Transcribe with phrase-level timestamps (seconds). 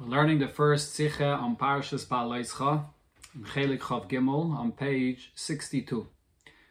[0.00, 2.86] We're learning the first Sikha on Parashas Ba'alaischa,
[3.34, 6.06] in Chelik Chav Gimel, on page 62.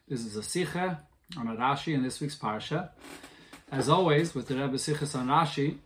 [0.08, 1.04] This is a Sikha
[1.38, 2.90] on a Rashi in this week's Parsha.
[3.72, 5.78] As always, with the Rebbe Sichas on Rashi,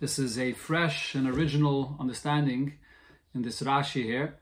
[0.00, 2.78] this is a fresh and original understanding
[3.34, 4.36] in this Rashi here.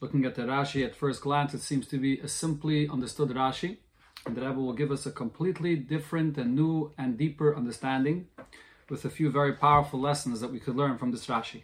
[0.00, 3.76] Looking at the Rashi at first glance, it seems to be a simply understood Rashi,
[4.24, 8.28] and the Rebbe will give us a completely different and new and deeper understanding
[8.90, 11.62] with a few very powerful lessons that we could learn from this Rashi.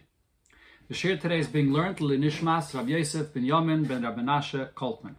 [0.88, 5.14] The shir today is being learned to Nishmas Rav Yosef ben Yamin ben Menashe Koltman.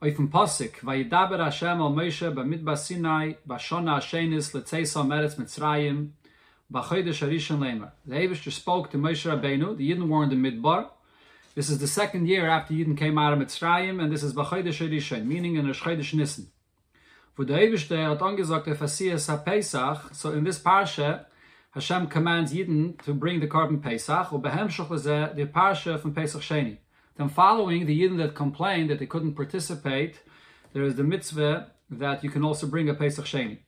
[0.00, 6.10] Oifim Posik, Vayidaber Hashem al Moshe b'midbar Sinai, b'shona Hashenis l'tzeisa meretz Mitzrayim,
[6.72, 7.90] b'chodesh Harishon Lemer.
[8.06, 10.90] The Eibishter spoke to Moshe Rabbeinu, the Yidden were in the Midbar.
[11.56, 14.88] This is the second year after Yidden came out of Mitzrayim, and this is b'chodesh
[14.88, 16.46] Harishon, meaning in a Chodesh Nissen.
[17.36, 21.26] Wo der Eibishter hat angesagt, HaPesach, so in this Parsha,
[21.72, 26.12] Hashem commands Yidden to bring the korban Pesach, or behemshach lezeh, er the Parsha from
[26.12, 26.78] Pesach Sheni.
[27.16, 30.20] Then following the Yidden that complained that they couldn't participate,
[30.72, 33.58] there is the mitzvah that you can also bring a Pesach Sheni.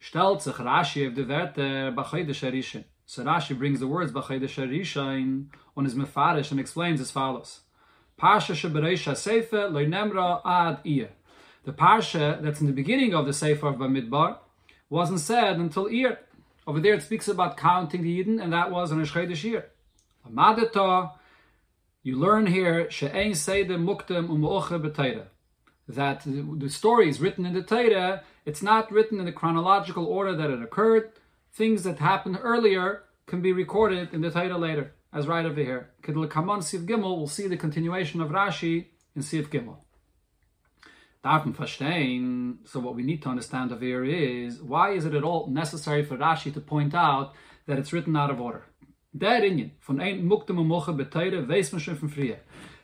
[0.00, 2.84] Stellt sich Rashi of the Werte B'chodesh Harishon.
[3.06, 7.60] So Rashi brings the words B'chodesh Harishon on his Mefarish and explains as follows.
[8.20, 11.10] Parsha shebereish ha-sefer nemra ad iyah.
[11.68, 14.38] The parsha that's in the beginning of the Sefer of Bamidbar
[14.88, 16.18] wasn't said until Ir.
[16.66, 19.66] Over there it speaks about counting the Yidden, and that was an Eshchedesh Ir.
[20.26, 21.10] Amadata,
[22.02, 25.26] you learn here, She'ein Seder Muktem U'Mo'oche.
[25.88, 30.34] That the story is written in the Torah, it's not written in the chronological order
[30.34, 31.12] that it occurred.
[31.52, 35.90] Things that happened earlier can be recorded in the Torah later, as right over here.
[36.02, 39.76] Kedel Kaman Sif Gimel, we'll see the continuation of Rashi in Sif Gimel.
[42.64, 46.02] So what we need to understand over here is why is it at all necessary
[46.02, 47.34] for Rashi to point out
[47.66, 48.64] that it's written out of order?
[49.16, 51.70] Der Inyan von ein Muktem und Moche beteire weiß.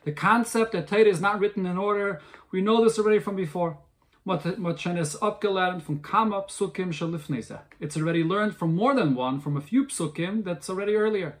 [0.03, 2.21] The concept that Torah is not written in order,
[2.51, 3.79] we know this already from before.
[4.27, 4.45] It's
[7.97, 11.39] already learned from more than one, from a few psukim that's already earlier.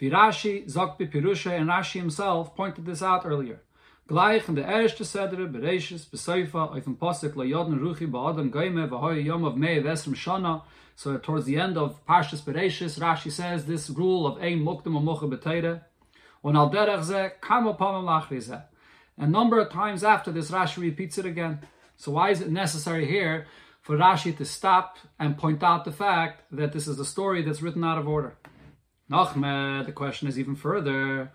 [0.00, 3.62] Virashi, Zokbi Pirusha, and Rashi himself pointed this out earlier.
[4.08, 8.06] Gleich in der erste Beseifa, auf dem Ruchi,
[9.24, 10.62] Yom of Mei, Vesrim Shana.
[10.94, 15.28] So towards the end of Parshas Bereishis, Rashi says this rule of Ein Mukdem Amoche
[15.28, 15.82] Beteire,
[16.44, 18.62] on Al Derech Zeh, Kam Apam Lachri Zeh.
[19.18, 21.60] A number of times after this, Rashi repeats it again.
[21.96, 23.46] So why is it necessary here
[23.82, 27.60] for Rashi to stop and point out the fact that this is a story that's
[27.60, 28.36] written out of order?
[29.10, 31.32] Nachme, the question is even further.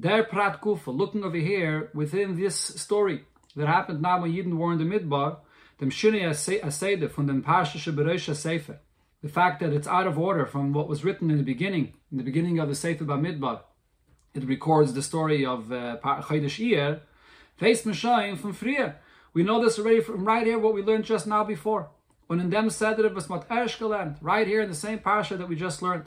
[0.00, 3.24] Der Prat Kufa, looking over here within this story
[3.56, 5.38] that happened now when Yidden were in the Midbar,
[5.80, 8.78] dem Shini Asede from dem Parsha Shebereisha Sefer.
[9.22, 12.18] The fact that it's out of order from what was written in the beginning, in
[12.18, 13.62] the beginning of the Sefer Bamidbar.
[14.34, 17.00] It records the story of uh, Chodesh
[17.56, 18.96] Face Meshayim from Friya.
[19.34, 21.90] We know this already from right here, what we learned just now before.
[22.28, 23.48] When in them said it was Mat
[24.20, 26.04] right here in the same Parsha that we just learned.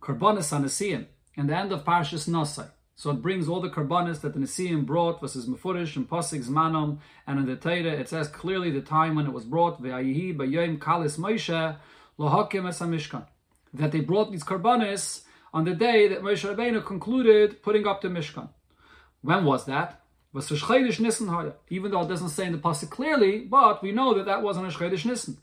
[0.00, 2.70] Karbonis Anasiyim, in the end of Parshas Nosai.
[2.98, 6.98] So it brings all the karbanis that the Nesiim brought versus Mefurish and Posik Zmanom,
[7.28, 11.76] and in the Torah it says clearly the time when it was brought, kalis Moshe
[12.18, 13.24] lohakim Mishkan.
[13.72, 15.22] That they brought these karbanis
[15.54, 18.48] on the day that Moshe Rabbeinu concluded putting up the Mishkan.
[19.22, 20.02] When was that?
[20.32, 24.42] Was Even though it doesn't say in the Pasuk clearly, but we know that that
[24.42, 25.38] wasn't a Shchedish Nissen.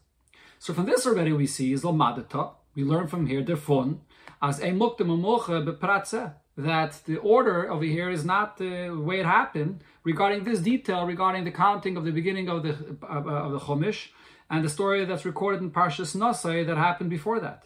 [0.59, 1.85] So from this already we see is.
[1.85, 3.95] We learn from here, therefore,
[4.41, 9.25] as a muktim umocha bepratzeh that the order over here is not the way it
[9.25, 13.59] happened regarding this detail regarding the counting of the beginning of the uh, of the
[13.59, 14.09] Chumash
[14.49, 17.63] and the story that's recorded in Parshas Nosai that happened before that.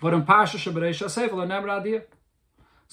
[0.00, 0.10] So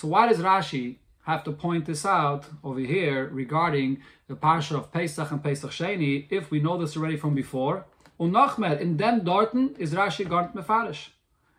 [0.07, 5.31] why does Rashi have to point this out over here regarding the Parsha of Pesach
[5.31, 7.85] and Pesach Sheni if we know this already from before?
[8.19, 11.09] Unachmed in dem Dorten is Rashi Garnt Mefarish.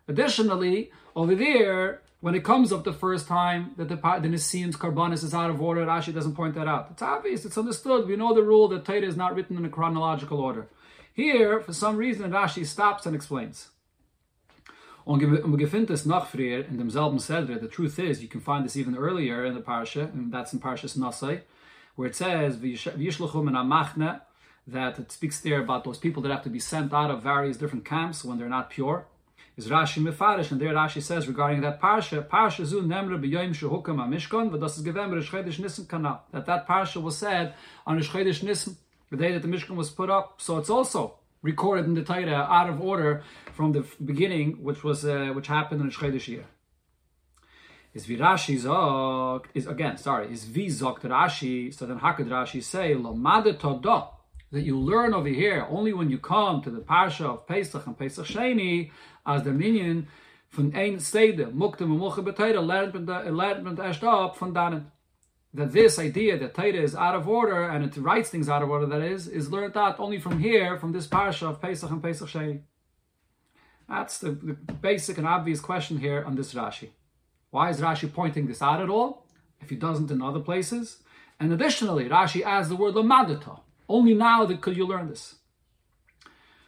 [0.07, 5.23] Additionally, over there when it comes up the first time that the, the Nisim's Karbanis
[5.23, 6.87] is out of order, Rashi doesn't point that out.
[6.91, 8.07] It's obvious, it's understood.
[8.07, 10.67] We know the rule that Torah is not written in a chronological order.
[11.13, 13.69] Here, for some reason, Rashi stops and explains.
[15.05, 17.59] Früher in demselben.
[17.61, 20.59] The truth is, you can find this even earlier in the Parsha, and that's in
[20.59, 21.41] Parshas Nasai,
[21.95, 22.57] where it says,
[24.67, 27.57] that it speaks there about those people that have to be sent out of various
[27.57, 29.05] different camps when they're not pure
[29.57, 33.97] is Rashi Mefarish, and there Rashi says regarding that parsha, parsha zu nemre b'yoyim shehukam
[33.97, 36.19] ha-mishkan, but das is given Rish Chodesh kanal.
[36.31, 37.55] That that parsha was said
[37.85, 38.75] on Rish Chodesh
[39.09, 40.41] the day that the Mishkan was put up.
[40.41, 43.23] So it's also recorded in the Torah out of order
[43.53, 46.45] from the beginning, which was uh, which happened in Rish year.
[47.97, 52.27] is wie Rashi sagt, is again, sorry, is wie sagt Rashi, so then how could
[52.27, 53.13] Rashi say, lo
[53.53, 54.09] toda,
[54.51, 57.97] that you learn over here only when you come to the Parsha of Pesach and
[57.97, 58.91] Pesach Sheni,
[59.25, 60.07] as the minion
[60.49, 62.93] von ein stede, mukte me moche beteide, lernt
[63.63, 64.85] man, von dannen.
[65.53, 68.69] That this idea that Taita is out of order and it writes things out of
[68.69, 72.03] order, that is, is learned out only from here, from this Parsha of Pesach and
[72.03, 72.61] Pesach Sheni.
[73.89, 76.89] That's the, the basic and obvious question here on this Rashi.
[77.51, 79.25] Why is Rashi pointing this out at all,
[79.61, 80.97] if he doesn't in other places?
[81.39, 83.61] And additionally, Rashi adds the word lamadata.
[83.89, 85.35] Only now that could you learn this.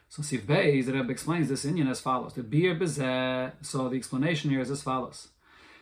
[0.10, 2.34] So Sif Beis, the Rebbe explains this Indian as follows.
[2.34, 5.28] The beer bezeh, so the explanation here is as follows.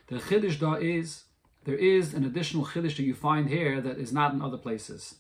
[0.07, 1.23] The chiddush da is,
[1.63, 5.15] there is an additional chiddush that you find here that is not in other places.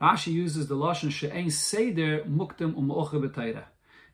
[0.00, 3.62] Rashi uses the lashon she'ein seder muktim um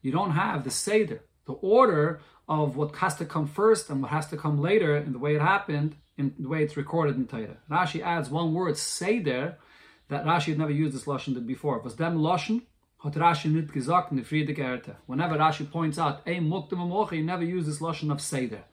[0.03, 4.11] You don't have the seder, the order of what has to come first and what
[4.11, 7.27] has to come later in the way it happened, in the way it's recorded in
[7.27, 7.59] Torah.
[7.71, 9.59] Rashi adds one word, seder,
[10.09, 11.81] that Rashi had never used this lashon before.
[11.81, 12.63] Was dem lashon
[13.03, 14.19] hat Rashi nit gesagt in
[14.59, 14.97] Erte.
[15.07, 18.65] Whenever Rashi points out, ein muktam amoche, he never uses this lashon of seder.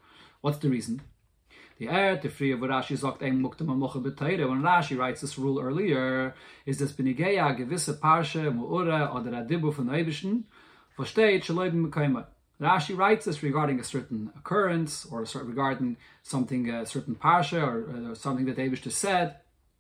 [0.42, 1.02] What's the reason?
[1.78, 4.48] The Erte of Rashi sagt ein muktam amoche beteire.
[4.50, 6.34] When Rashi writes this rule earlier,
[6.66, 10.44] is this benigeya gewisse parshe mu'ura oder adibu von Eibischen,
[10.98, 12.26] versteht shaloim mekayma.
[12.62, 18.16] Rashi writes this regarding a certain occurrence or regarding something, a certain parsha or, or
[18.16, 19.36] something that just said,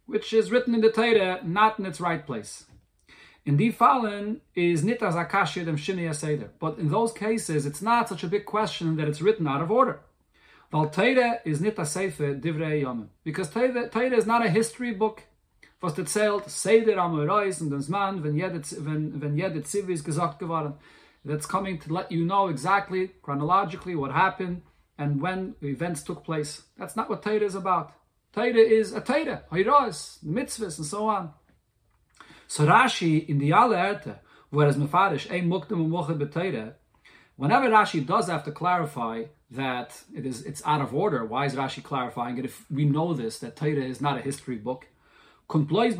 [0.05, 2.65] which is written in the Torah, not in its right place.
[3.45, 8.09] In the fallen is nita zakashir dem shini seder, but in those cases it's not
[8.09, 9.99] such a big question that it's written out of order.
[10.71, 15.23] Val Torah is nita sefer divrei yomim, because Torah is not a history book.
[15.81, 20.73] Was erzählt, Seder am und das Mann, wenn jede, Zivi gesagt geworden
[21.23, 24.63] that's coming to let you know exactly, chronologically, what happened
[24.97, 26.63] and when events took place.
[26.75, 27.93] That's not what Torah is about.
[28.35, 31.31] Torah is a Torah, Hiras, mitzvahs, and so on.
[32.47, 36.73] So Rashi, in the Yale Erte, whereas Mefarish, Ein Muktim Umuchad B'Torah,
[37.37, 41.55] whenever Rashi does have to clarify that it is it's out of order, why is
[41.55, 44.87] Rashi clarifying it if we know this, that Torah is not a history book?
[45.49, 45.97] Rashi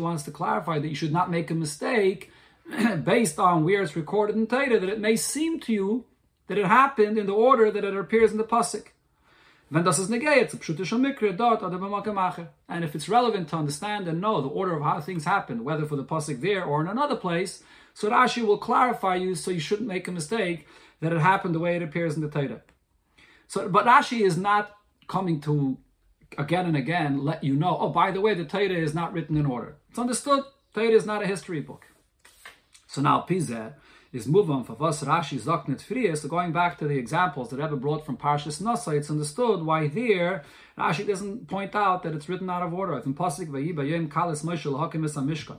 [0.00, 2.32] wants to clarify that you should not make a mistake
[3.04, 6.06] based on where it's recorded in Torah, that it may seem to you
[6.50, 8.88] that it happened in the order that it appears in the pasuk.
[9.72, 9.86] And
[12.84, 15.94] if it's relevant to understand and know the order of how things happened, whether for
[15.94, 17.62] the pasuk there or in another place,
[17.94, 20.66] so Rashi will clarify you so you shouldn't make a mistake
[20.98, 22.62] that it happened the way it appears in the Torah.
[23.46, 24.76] So, but Rashi is not
[25.06, 25.78] coming to
[26.36, 29.36] again and again let you know, oh, by the way, the Torah is not written
[29.36, 29.76] in order.
[29.88, 30.42] It's understood.
[30.74, 31.86] Torah is not a history book.
[32.88, 33.74] So now Pizeh
[34.12, 36.16] is for was Rashi Zoknet Friya.
[36.16, 39.86] So going back to the examples that Rebbe brought from Parshas Nasa, it's understood why
[39.86, 40.44] there
[40.76, 42.98] Rashi doesn't point out that it's written out of order.
[42.98, 43.14] If in
[45.20, 45.58] Mishkan,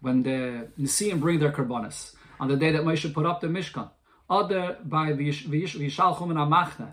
[0.00, 3.90] when the Nisim bring their karbonis on the day that Moshe put up the Mishkan,
[4.28, 6.92] other by Vishalchum and Amachne,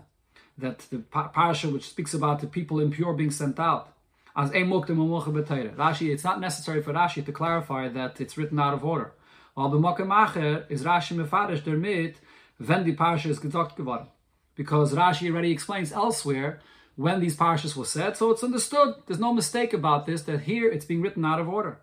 [0.58, 3.90] that the parasha which speaks about the people impure being sent out.
[4.36, 9.12] As Rashi, it's not necessary for Rashi to clarify that it's written out of order.
[9.54, 12.16] While b'mokem is Rashi mefarish dermit
[12.58, 14.08] when the parasha is gesagt geworden,
[14.56, 16.60] because Rashi already explains elsewhere
[16.96, 18.96] when these parashas were said, so it's understood.
[19.06, 21.78] There's no mistake about this that here it's being written out of order.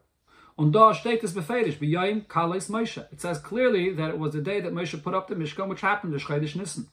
[0.58, 3.06] Und da steht es befehlish b'yayim kalais Moshe.
[3.12, 5.82] It says clearly that it was the day that Moshe put up the Mishkan, which
[5.82, 6.88] happened the Shchedish Nissen.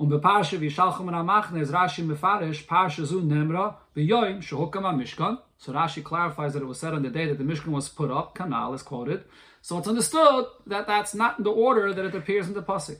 [0.00, 4.82] Und bei Parashe, wie Schalchem und Amachne, is Rashi mefarish, Parashe zu Nemra, b'yoyim, shehukam
[4.96, 7.88] mishkan So Rashi clarifies that it was said on the day that the Mishkan was
[7.88, 9.24] put up, Kanal is quoted.
[9.60, 12.98] So it's understood that that's not in the order that it appears in the Pasuk.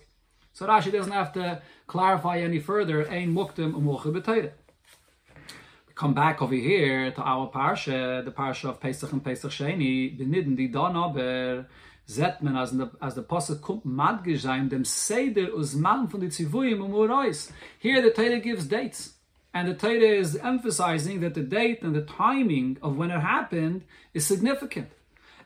[0.52, 4.52] So Rashi doesn't have to clarify any further, Ein Muktim B'Teire.
[5.94, 10.56] Come back over here to our parsha, the parsha of Pesach and Pesach Sheni, benidden
[10.56, 11.66] die dann aber
[12.08, 16.80] Zet men as the as the pasuk kommt madgezaim dem seder us man von tzivuyim
[16.80, 17.52] umurois.
[17.78, 19.12] Here the Torah gives dates,
[19.52, 23.82] and the Torah is emphasizing that the date and the timing of when it happened
[24.14, 24.88] is significant.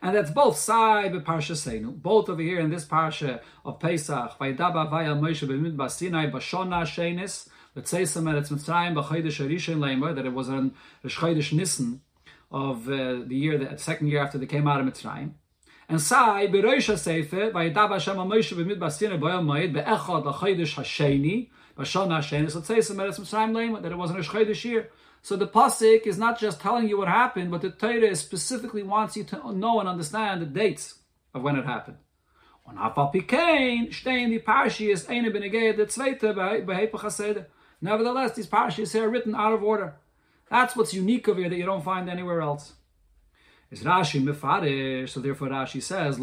[0.03, 4.89] And that's both Sai Parsha Seinu, both over here in this Parsha of Pesach, Vaydaba
[4.89, 7.47] Vaya Moshe B'midbar Sinai Bashona Shenis,
[8.05, 12.01] some Eretz Mitzrayim B'chodesh Arishin Leimer, that it was on Rosh Chodesh Nissen
[12.51, 15.35] of uh, the year, the second year after they came out of Mitzrayim.
[15.87, 22.09] And Sai Beroisha Sefer Vaydab Hashem Moshe b'midbar Sinai B'yom Moed Be'echad L'chodesh Hasheni Bashon
[22.09, 22.51] Hasheni.
[22.51, 24.89] So say some Eretz Mitzrayim Leimer that it was a Chodesh year.
[25.23, 29.15] So the pasuk is not just telling you what happened, but the Torah specifically wants
[29.15, 30.95] you to know and understand the dates
[31.33, 31.97] of when it happened.
[34.45, 35.05] Parshiyas
[37.81, 39.95] Nevertheless, these parshas here are written out of order.
[40.49, 42.73] That's what's unique over here that you don't find anywhere else.
[43.71, 46.19] Is Rashi mefarish, so therefore Rashi says.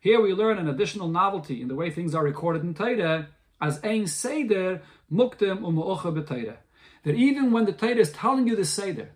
[0.00, 3.28] Here we learn an additional novelty in the way things are recorded in Torah,
[3.62, 6.56] as ein seder muktim umu'ocha b'Torah.
[7.04, 9.12] That even when the Torah is telling you the seder,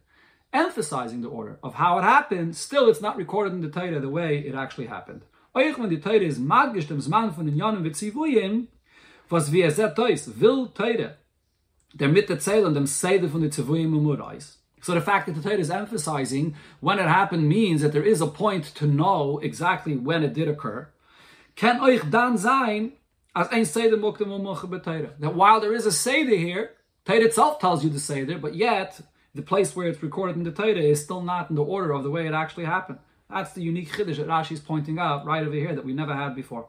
[0.52, 4.08] emphasizing the order of how it happened, still it's not recorded in the Torah the
[4.08, 5.22] way it actually happened.
[5.54, 8.68] Euch when the Torah is madgish dem Zman von den Yonim v'tzivuyim,
[9.28, 9.98] was wie er sagt,
[10.40, 11.14] will Torah,
[11.94, 14.58] der mit der Zählen dem Seder von den Zivuyim umurais.
[14.80, 18.20] So the fact that the Torah is emphasizing when it happened means that there is
[18.20, 20.88] a point to know exactly when it did occur.
[21.56, 22.92] Can euch dan sein
[23.36, 26.72] as ein Seder umucha That while there is a Seder here,
[27.04, 28.98] Torah itself tells you the Seder, but yet
[29.34, 32.02] the place where it's recorded in the Torah is still not in the order of
[32.02, 32.98] the way it actually happened.
[33.28, 36.14] That's the unique chiddush that Rashi is pointing out right over here that we never
[36.14, 36.68] had before.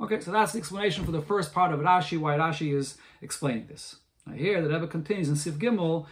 [0.00, 3.68] Okay, so that's the explanation for the first part of Rashi, why Rashi is explaining
[3.68, 3.96] this.
[4.26, 6.06] Now here, the Rebbe continues in Sif Gimel,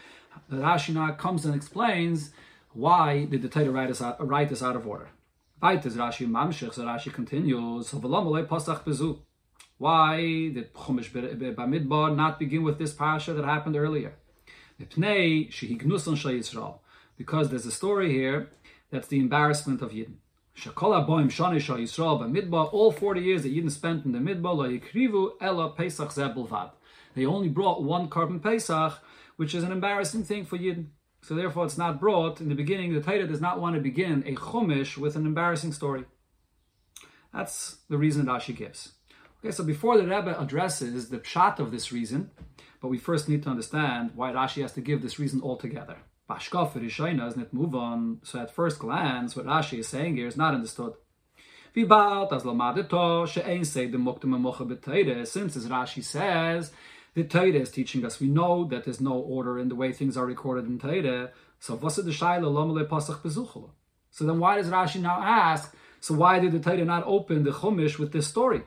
[0.52, 2.31] Rashi now comes and explains
[2.73, 5.09] why did the Torah write this out, write this out of order.
[5.62, 7.93] Right, as Rashi Mamshech, so Rashi continues,
[9.76, 10.17] why
[10.55, 14.14] did Chumash Bamidbar not begin with this parasha that happened earlier?
[17.19, 18.49] Because there's a story here
[18.90, 20.14] that's the embarrassment of Yidden.
[22.73, 24.81] All 40 years that Yidden spent in the Midbar,
[27.14, 28.99] they only brought one korban Pesach,
[29.37, 30.87] which is an embarrassing thing for Yidden.
[31.23, 32.41] So therefore it's not brought.
[32.41, 35.73] In the beginning, the Torah does not want to begin a Chumash with an embarrassing
[35.73, 36.05] story.
[37.33, 38.93] That's the reason Rashi gives.
[39.43, 42.31] Okay, so before the Rebbe addresses the pshat of this reason,
[42.81, 45.99] but we first need to understand why Rashi has to give this reason altogether.
[46.29, 46.75] Bashkaf
[47.19, 48.21] does not move on.
[48.23, 50.95] So at first glance, what Rashi is saying here is not understood.
[51.75, 51.87] Since
[52.37, 52.45] as
[55.67, 56.73] Rashi says,
[57.14, 60.17] the Torah is teaching us, we know that there's no order in the way things
[60.17, 61.33] are recorded in Torah.
[61.59, 61.76] So
[64.12, 67.50] So then why does Rashi now ask, so why did the Torah not open the
[67.50, 68.62] Chumash with this story?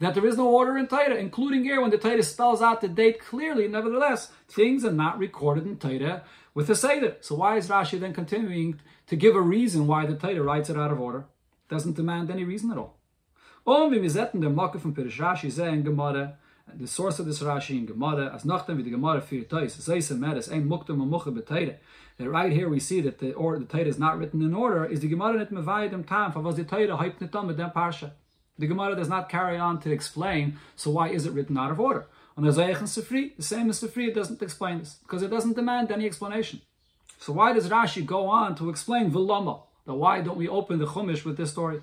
[0.00, 2.88] That there is no order in Torah, including here when the Torah spells out the
[2.88, 3.68] date clearly.
[3.68, 7.16] Nevertheless, things are not recorded in Torah with the Seder.
[7.20, 10.76] So why is Rashi then continuing to give a reason why the Torah writes it
[10.76, 11.26] out of order?
[11.74, 12.94] Doesn't demand any reason at all.
[13.66, 16.34] Und wie wir setzen der Pirish Rashi sehen, Gemara,
[16.78, 20.48] the source of this Rashi in Gemara, as nachdem wie die Gemara Teus, Zeise Meres,
[20.52, 21.78] ein man moche beteire,
[22.16, 24.84] that right here we see that the or the Torah is not written in order,
[24.84, 27.72] is the Gemara net mevayim tam, for was the Torah hyped net with um them
[27.74, 28.12] parsha.
[28.56, 31.80] The Gemara does not carry on to explain, so why is it written out of
[31.80, 32.06] order?
[32.36, 35.56] On Azayach and Sifri, the same as Sifri, it doesn't explain this, because it doesn't
[35.56, 36.60] demand any explanation.
[37.18, 39.62] So why does Rashi go on to explain Vilama?
[39.86, 41.80] That why don't we open the Chumash with this story?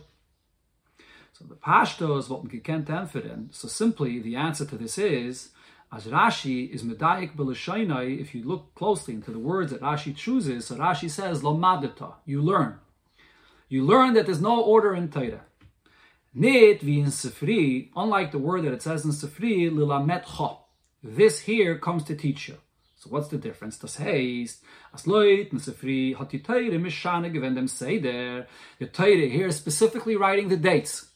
[1.34, 5.50] So the Pashto is what we can't answer So simply, the answer to this is
[5.94, 10.68] as Rashi is medayik b'lashainai, if you look closely into the words that Rashi chooses,
[10.68, 12.80] so Rashi says lamadata, you learn.
[13.68, 15.42] You learn that there's no order in Torah.
[16.34, 20.60] Nit vi in Sifri, unlike the word that it says in Sifri, lilametcha.
[21.04, 22.58] This here comes to teach you.
[23.02, 23.80] So what's the difference?
[23.80, 24.62] Das heißt,
[24.94, 28.46] as loit in Sifri hat die Torah mishane gewend dem Seder.
[28.78, 31.08] The Torah here is specifically writing the dates.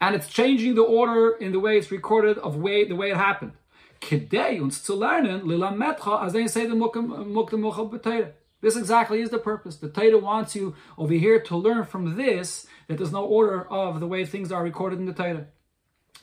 [0.00, 3.16] And it's changing the order in the way it's recorded of way the way it
[3.16, 3.54] happened
[4.02, 9.76] kedei uns zu lernen lilametcha as they say the muktim This exactly is the purpose.
[9.76, 14.00] The Torah wants you over here to learn from this that there's no order of
[14.00, 15.46] the way things are recorded in the Torah.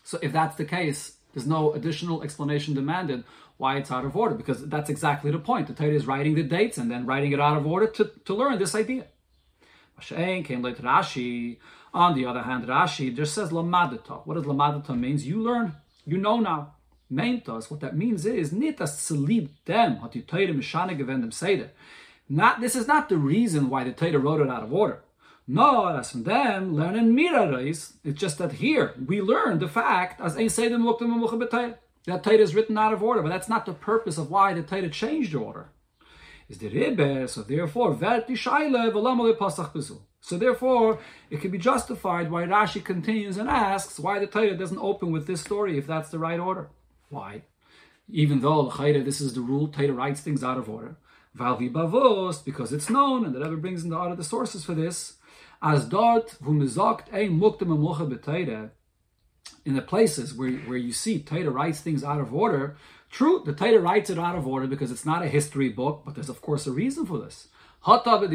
[0.04, 3.24] So if that's the case, there's no additional explanation demanded
[3.60, 5.68] why it's out of order because that's exactly the point.
[5.68, 8.34] The Torah is writing the dates and then writing it out of order to, to
[8.34, 9.08] learn this idea.
[10.00, 11.58] came later Rashi.
[11.94, 14.26] On the other hand, Rashi just says lamadata.
[14.26, 15.28] What does lamadata means?
[15.28, 15.76] You learn.
[16.06, 16.76] You know now
[17.12, 21.72] meint us, what that means is, nit das zu lieb dem, gewend Seder.
[22.30, 25.02] Not, this is not the reason why the Torah wrote it out of order.
[25.48, 27.94] No, as from them, learning mirarais.
[28.04, 32.38] It's just that here, we learn the fact, as ein Seder muktam mucha that Torah
[32.38, 35.34] is written out of order, but that's not the purpose of why the Torah changed
[35.34, 35.70] the order.
[36.48, 37.98] Is the Rebbe, so therefore.
[40.22, 44.80] So therefore, it can be justified why Rashi continues and asks why the Torah doesn't
[44.80, 46.70] open with this story if that's the right order.
[47.10, 47.44] Why?
[48.10, 50.98] Even though this is the rule, Taita writes things out of order.
[51.36, 55.18] Because it's known, and the Rebbe brings in the order the sources for this.
[55.62, 57.40] As dort v'mizakt ein
[59.70, 62.76] in the places where, where you see Taita writes things out of order,
[63.12, 66.16] True, the Torah writes it out of order because it's not a history book, but
[66.16, 67.48] there's of course a reason for this.
[67.82, 68.28] Torah.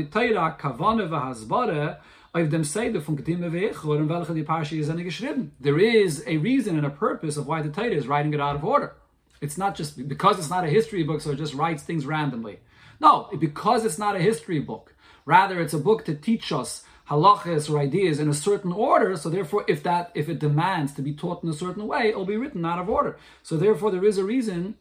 [5.61, 8.57] There is a reason and a purpose of why the Torah is writing it out
[8.57, 8.97] of order.
[9.41, 12.59] It's not just because it's not a history book, so it just writes things randomly.
[13.01, 14.95] No, because it's not a history book.
[15.27, 19.17] Rather, it's a book to teach us halachas or ideas in a certain order.
[19.17, 22.25] So therefore, if that if it demands to be taught in a certain way, it'll
[22.25, 23.19] be written out of order.
[23.43, 24.77] So therefore, there is a reason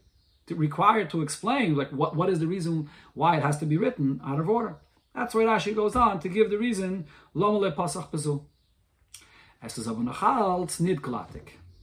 [0.48, 3.77] to, required to explain like what, what is the reason why it has to be
[3.77, 4.75] written out of order.
[5.15, 8.10] That's why Rashi goes on to give the reason Pasach.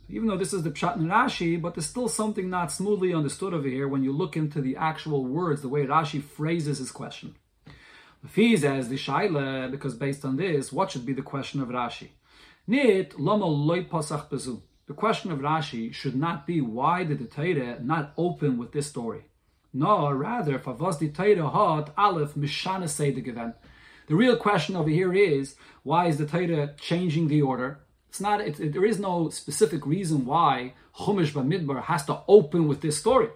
[0.09, 3.55] Even though this is the Pshat in Rashi, but there's still something not smoothly understood
[3.55, 7.37] over here when you look into the actual words, the way Rashi phrases his question.
[8.35, 12.09] He says the Shaila, because based on this, what should be the question of Rashi?
[12.67, 13.11] Nit.
[13.17, 18.87] The question of Rashi should not be why did the Torah not open with this
[18.87, 19.25] story?
[19.73, 23.55] No, rather, Favos di Torah hat Aleph Mishana Seder given.
[24.09, 27.81] The real question over here is why is the Torah changing the order?
[28.09, 28.41] It's not.
[28.41, 32.99] It, it, there is no specific reason why Chumash Bamidbar has to open with this
[32.99, 33.29] story.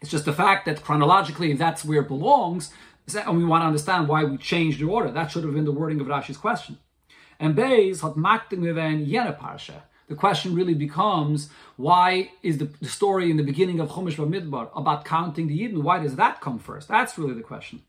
[0.00, 2.72] It's just the fact that chronologically that's where it belongs,
[3.14, 5.10] and we want to understand why we changed the order.
[5.10, 6.78] That should have been the wording of Rashi's question.
[7.38, 13.30] And Beis hat Makting Yena Parsha the question really becomes why is the, the story
[13.30, 15.82] in the beginning of Chumash Bamidbar about counting the Yidden?
[15.82, 16.88] Why does that come first?
[16.88, 17.82] That's really the question.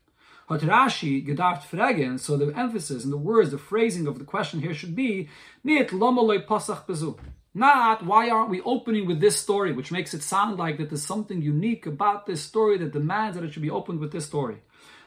[0.48, 4.62] Hat Rashi gedacht fragen, so the emphasis and the words, the phrasing of the question
[4.62, 5.28] here should be
[5.64, 7.18] nit lomaloi pasach bezu.
[7.52, 11.04] Not why aren't we opening with this story, which makes it sound like that there's
[11.04, 14.58] something unique about this story that demands that it should be opened with this story.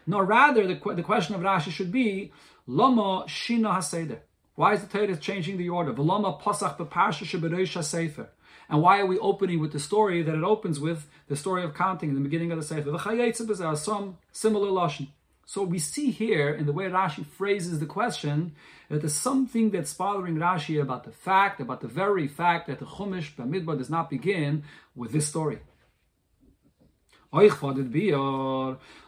[0.09, 2.31] No, rather the, the question of Rashi should be
[2.65, 4.17] lama shina haseder.
[4.55, 5.93] Why is the Torah changing the order?
[5.93, 8.29] Veloma pasach sefer.
[8.69, 11.75] And why are we opening with the story that it opens with the story of
[11.75, 12.89] counting in the beginning of the sefer?
[12.89, 15.09] There are some similar lashon.
[15.45, 18.55] So we see here in the way Rashi phrases the question
[18.89, 22.85] that there's something that's bothering Rashi about the fact, about the very fact that the
[22.85, 24.63] Chumash Bamidbar does not begin
[24.95, 25.59] with this story.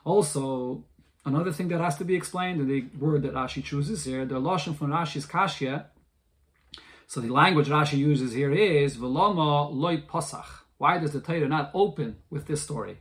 [0.06, 0.84] Also,
[1.23, 4.41] Another thing that has to be explained in the word that Rashi chooses here, the
[4.41, 5.86] lashon from Rashi's kashya.
[7.05, 10.45] So the language Rashi uses here is veloma loy pasach.
[10.79, 12.97] Why does the Torah not open with this story?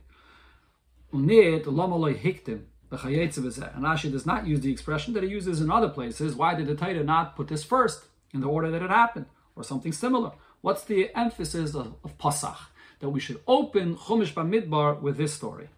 [1.11, 1.55] Loy.
[1.55, 6.35] And Rashi does not use the expression that he uses in other places.
[6.35, 8.03] Why did the Torah not put this first
[8.33, 10.33] in the order that it happened, or something similar?
[10.61, 12.57] What's the emphasis of, of Pasach?
[12.99, 15.69] That we should open Chumash Bamidbar with this story.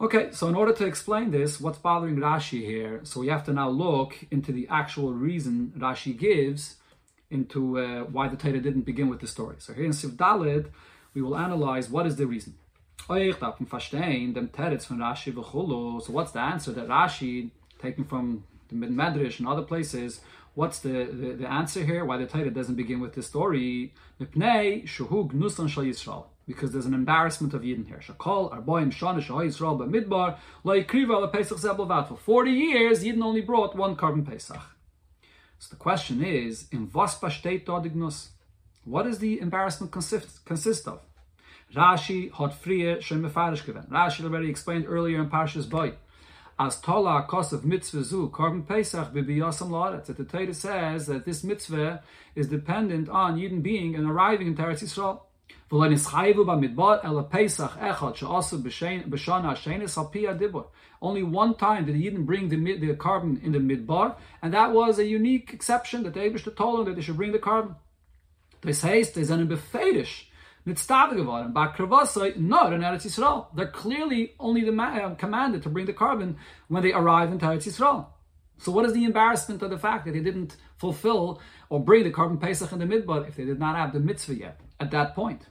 [0.00, 3.52] Okay, so in order to explain this, what's bothering Rashi here, so we have to
[3.52, 6.76] now look into the actual reason Rashi gives
[7.30, 9.56] into uh, why the Torah didn't begin with the story.
[9.60, 10.66] So here in Siv Dalid,
[11.14, 12.54] we will analyze what is the reason.
[13.06, 13.14] So
[16.12, 20.20] what's the answer that Rashi, taken from the Medrash and other places,
[20.54, 22.04] what's the, the, the answer here?
[22.04, 23.92] Why the Torah doesn't begin with the story?
[26.46, 28.00] Because there's an embarrassment of Yidden here.
[28.02, 33.40] Shakol, Arboim, Shana, Shah Yisrael, Bamidbar, Laikriva, La Pesach Zebel For 40 years, Yidden only
[33.40, 34.60] brought one korban Pesach.
[35.58, 38.28] So the question is, in was besteht Dodignus?
[38.84, 41.00] What does the embarrassment consist, consist of?
[41.74, 43.62] Rashi hat frie schon mefarish.
[43.88, 45.94] Rashi already explained earlier in Parshas Boy.
[46.58, 50.06] As tola kos of mitzvah zu, korban Pesach bibiyasam la'aretz.
[50.06, 52.02] That the Torah says that this mitzvah
[52.36, 55.20] is dependent on Yidden being and arriving in Teretz Yisrael.
[55.70, 55.96] Only
[61.22, 64.98] one time did he didn't bring the, the korban in the midbar, and that was
[64.98, 67.74] a unique exception that the Abishter told them that they should bring the korban.
[68.62, 70.26] Das heißt, they sind befeirish
[70.64, 71.52] mit Stave geworden.
[71.52, 73.48] Kravasai, not in Eretz Yisrael.
[73.54, 76.36] They're clearly only the uh, commanded to bring the korban
[76.68, 78.06] when they arrive in Eretz Yisrael.
[78.58, 82.10] So what is the embarrassment of the fact that they didn't fulfill or bring the
[82.10, 85.14] korban Pesach in the midbar if they did not have the mitzvah yet at that
[85.14, 85.42] point?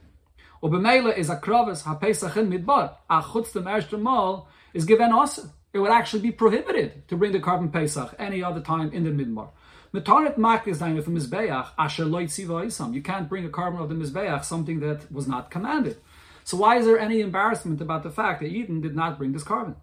[0.62, 2.96] Ubemela is a kravis ha-pesach in midbar.
[3.10, 5.50] A the erste is given also.
[5.74, 9.10] It would actually be prohibited to bring the korban pesach any other time in the
[9.10, 9.50] midbar.
[9.92, 12.94] Metaret mak is from mizbeach asher isam.
[12.94, 15.98] You can't bring a korban of the mizbeach, something that was not commanded.
[16.44, 19.44] So why is there any embarrassment about the fact that Eden did not bring this
[19.44, 19.76] korban?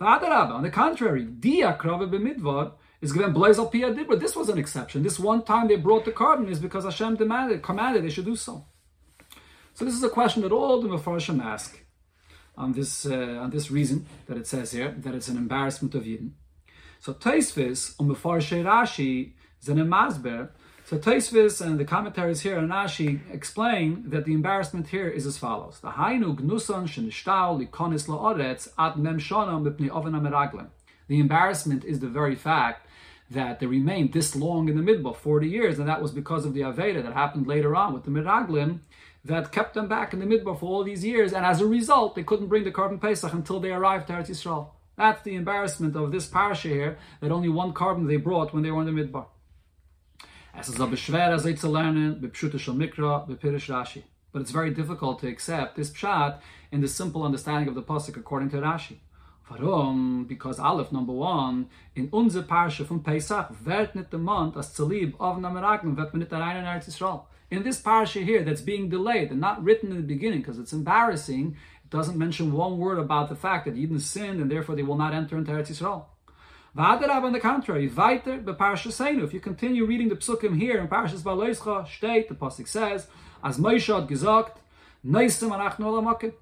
[0.00, 5.02] On the contrary, dia krave b'midvar is given blaze al But This was an exception.
[5.02, 8.36] This one time they brought the korban is because Hashem demanded, commanded they should do
[8.36, 8.64] so.
[9.74, 11.84] So this is a question that all the Mefarshim ask
[12.56, 16.04] on this uh, on this reason that it says here that it's an embarrassment of
[16.04, 16.32] Yidden.
[16.98, 20.50] So Taisvis on Mefarshe Rashi Zene Masber.
[20.90, 25.38] So Taisvis and the commentaries here on Rashi explain that the embarrassment here is as
[25.38, 28.08] follows: The Hainu likonis
[28.96, 30.70] mem oven.
[31.06, 32.88] The embarrassment is the very fact
[33.30, 36.54] that they remained this long in the midbar, 40 years, and that was because of
[36.54, 38.80] the Aveda that happened later on with the Miraglim
[39.24, 42.16] that kept them back in the midbar for all these years, and as a result,
[42.16, 44.70] they couldn't bring the korban Pesach until they arrived to Eretz Yisrael.
[44.96, 48.72] That's the embarrassment of this parasha here, that only one korban they brought when they
[48.72, 49.26] were in the midbar.
[50.58, 54.02] Es aber schwer, as zu lernen, bepshute shal mikra, bepirish Rashi.
[54.32, 56.40] But it's very difficult to accept this pshat
[56.72, 58.98] in the simple understanding of the pasuk according to Rashi.
[59.50, 60.26] Warum?
[60.26, 65.14] Because Aleph, number one, in unser Parsha from Pesach, wird nicht der Mond als Zalib
[65.20, 67.22] auf Nameragen, wird man nicht rein in Eretz Yisrael.
[67.50, 70.72] In this Parsha here, that's being delayed and not written in the beginning because it's
[70.72, 74.84] embarrassing, it doesn't mention one word about the fact that Eden sinned and therefore they
[74.84, 76.04] will not enter into Eretz Yisrael.
[76.76, 79.24] Vadarab, on the contrary, weiter beparsha seinu.
[79.24, 83.08] If you continue reading the psukim here in Parshas Baloischa, state the pasuk says,
[83.42, 84.08] as Moshe had
[85.04, 86.32] neisem anachnu alamakim.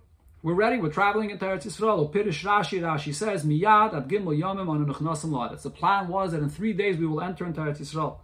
[0.40, 0.78] We're ready.
[0.78, 2.12] We're traveling into Eretz Yisrael.
[2.12, 5.62] Pirish Rashi, Rashi says, Miyad at Gimel Yomim on Nuchnasim Laretz.
[5.62, 8.18] The plan was that in three days we will enter into Eretz Yisrael.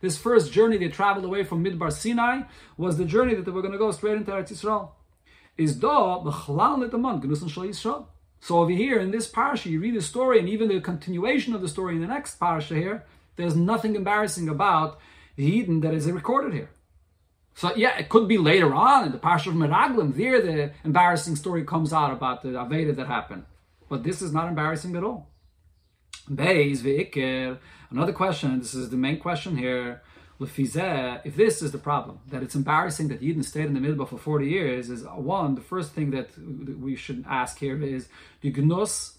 [0.00, 2.42] This first journey they traveled away from Midbar Sinai
[2.78, 4.90] was the journey that they were going to go straight into Eretz Yisrael.
[5.56, 8.06] Is da Yisrael.
[8.40, 11.62] So over here in this parsha, you read the story, and even the continuation of
[11.62, 13.04] the story in the next parsha here,
[13.36, 14.98] there's nothing embarrassing about
[15.36, 16.70] the Eden that is recorded here.
[17.54, 20.14] So yeah, it could be later on in the Parsha of Meraglim.
[20.14, 23.44] There, the embarrassing story comes out about the Aveda that happened.
[23.88, 25.30] But this is not embarrassing at all.
[26.28, 27.58] Beis ve'ikir.
[27.90, 28.58] Another question.
[28.58, 30.02] This is the main question here.
[30.40, 34.18] If this is the problem, that it's embarrassing that Yidden stayed in the Midbar for
[34.18, 38.08] 40 years, is uh, one, the first thing uh, that we should ask here is,
[38.40, 39.18] the gnus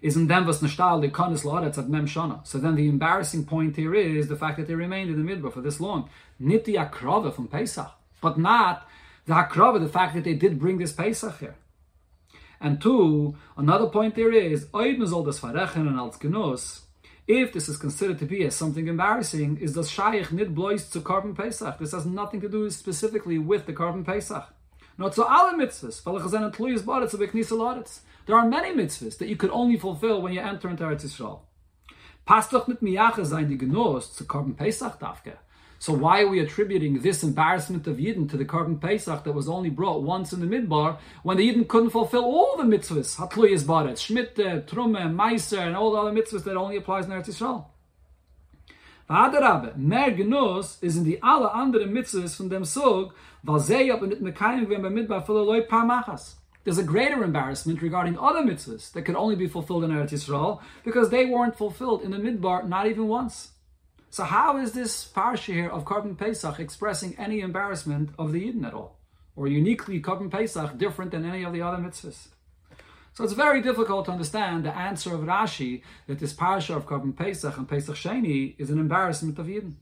[0.00, 2.46] is in them was nashtal the kanis loretz at mem shana.
[2.46, 5.50] So then the embarrassing point here is the fact that they remained in the midbar
[5.52, 6.10] for this long.
[6.38, 8.86] Niti akrova from Pesach, but not
[9.26, 11.56] the akrova, the fact that they did bring this Pesach here.
[12.60, 16.83] And two, another point there is oid das farechen and als genos.
[17.26, 21.00] If this is considered to be as something embarrassing, is the shaykh nit blois to
[21.00, 21.78] korban Pesach.
[21.78, 24.44] This has nothing to do specifically with the korban Pesach.
[24.98, 26.02] Not so alle mitzvahs.
[28.26, 31.40] There are many mitzvahs that you could only fulfill when you enter into Eretz Yisrael.
[32.26, 34.98] Passt mit miyache sein die Genuss zu Pesach.
[35.84, 39.50] So why are we attributing this embarrassment of Yidden to the Korban Pesach that was
[39.50, 43.64] only brought once in the Midbar when the Yidden couldn't fulfill all the mitzvahs, Hatluyas
[43.64, 47.26] Baret, Shmitte, uh, Trumme, Meiser, and all the other mitzvahs that only applies in Eretz
[47.26, 47.66] Yisrael?
[49.10, 53.12] V'adarabe, mer Genuss is in the alle andere mitzvahs from dem Sog,
[53.46, 58.40] aber nicht mekayim gwen bei Midbar für loy machas there's a greater embarrassment regarding other
[58.40, 62.16] mitzvahs that could only be fulfilled in Eretz Yisrael because they weren't fulfilled in the
[62.16, 63.50] Midbar not even once.
[64.14, 68.64] So how is this parsha here of Korban Pesach expressing any embarrassment of the Eden
[68.64, 69.00] at all?
[69.34, 72.28] Or uniquely Korban Pesach different than any of the other mitzvahs?
[73.14, 77.16] So it's very difficult to understand the answer of Rashi that this parsha of Korban
[77.16, 79.78] Pesach and Pesach Sheni is an embarrassment of Eden.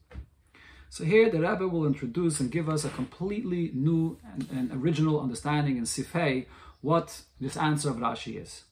[0.89, 5.21] So here the Rebbe will introduce and give us a completely new and, and original
[5.21, 6.47] understanding in Sifhei
[6.81, 8.63] what this answer of Rashi is.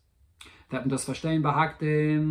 [0.70, 1.42] Das verstehen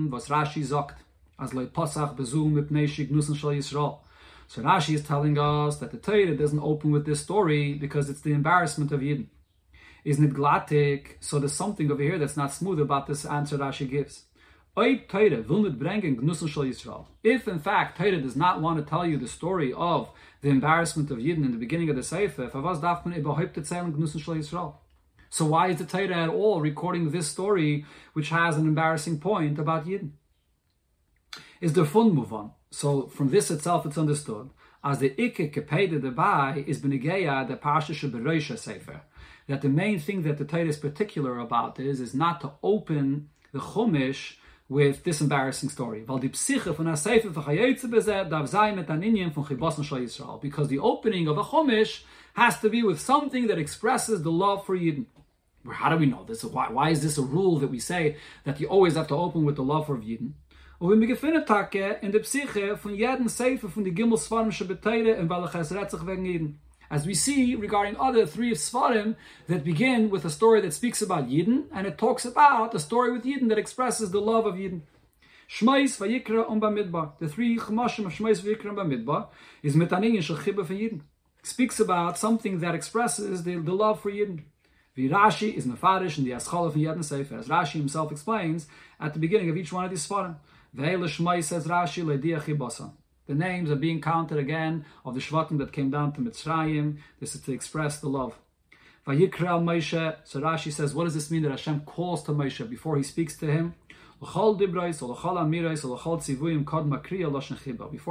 [0.09, 1.03] was Rashi sagt,
[1.39, 3.99] as Pasach bezum mit Neshig Shal Yisrael.
[4.47, 8.21] So Rashi is telling us that the Torah doesn't open with this story because it's
[8.21, 9.27] the embarrassment of Yidden.
[10.03, 11.17] Isn't it glatik?
[11.19, 14.25] So there's something over here that's not smooth about this answer Rashi gives.
[17.23, 20.09] If in fact Torah does not want to tell you the story of
[20.41, 22.49] the embarrassment of Yidden in the beginning of the Sefer,
[25.31, 29.59] so why is the Torah at all recording this story, which has an embarrassing point
[29.59, 30.11] about Yidden?
[31.61, 32.51] Is the fun move on?
[32.71, 34.49] So from this itself, it's understood
[34.81, 39.01] as the ikke kepede debai is benigeya the parsha sheberoisha sefer.
[39.47, 43.27] That the main thing that the Torah is particular about is is not to open
[43.51, 44.35] the chumash
[44.69, 45.99] with this embarrassing story.
[46.01, 46.29] Because the
[50.81, 52.03] opening of a chumash
[52.35, 55.07] has to be with something that expresses the love for Yidden.
[55.69, 56.41] How do we know this?
[56.43, 59.43] Why, why is this a rule that we say that you always have to open
[59.43, 60.31] with the love for Yidden?
[60.79, 63.85] Und wenn wir in der Psyche von jedem von
[64.17, 64.51] Svarim
[65.19, 66.59] in Balachas Retzach wegen Yidden.
[66.89, 69.15] As we see regarding other three Svarim
[69.47, 73.11] that begin with a story that speaks about Yidden and it talks about a story
[73.11, 74.83] with Yidden that expresses the love of Yidden.
[75.49, 77.11] Shmeis Vayikra und Bamidbar.
[77.19, 79.27] The three Chmashim of Shmeis Vayikra and Bamidbar
[79.61, 81.01] is metanin chibah for Yidden.
[81.43, 84.43] Speaks about something that expresses the, the love for Yidden.
[85.09, 88.67] Rashi is mefarish in the Aschala from Yedin Sefer, as Rashi himself explains
[88.99, 90.37] at the beginning of each one of these Svarim.
[90.75, 92.91] Says Rashi Leidiachi Basan.
[93.27, 96.97] The names are being counted again of the Shvatim that came down to Mitzrayim.
[97.19, 98.35] This is to express the love.
[99.05, 100.15] Vayikra Moshe.
[100.23, 103.37] So Rashi says, what does this mean that Hashem calls to Moshe before he speaks
[103.37, 103.75] to him?
[104.21, 104.57] Before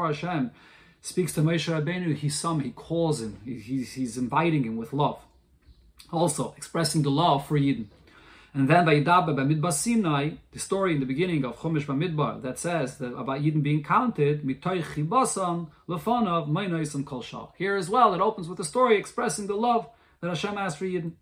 [0.07, 0.51] Hashem
[1.01, 4.93] speaks to Moshe Rabbeinu, he some he calls him, he, he's, he's inviting him with
[4.93, 5.21] love.
[6.11, 7.87] Also, expressing the love for Yidden.
[8.55, 12.43] And then by Yidabe, by Midbar Sinai, the story in the beginning of Chumash Bamidbar
[12.43, 17.53] that says that about Yidden being counted, mitoy chibasan lefanov meinais kol.
[17.59, 19.89] Here as well, it opens with a story expressing the love
[20.21, 21.13] that Hashem has for Yidden.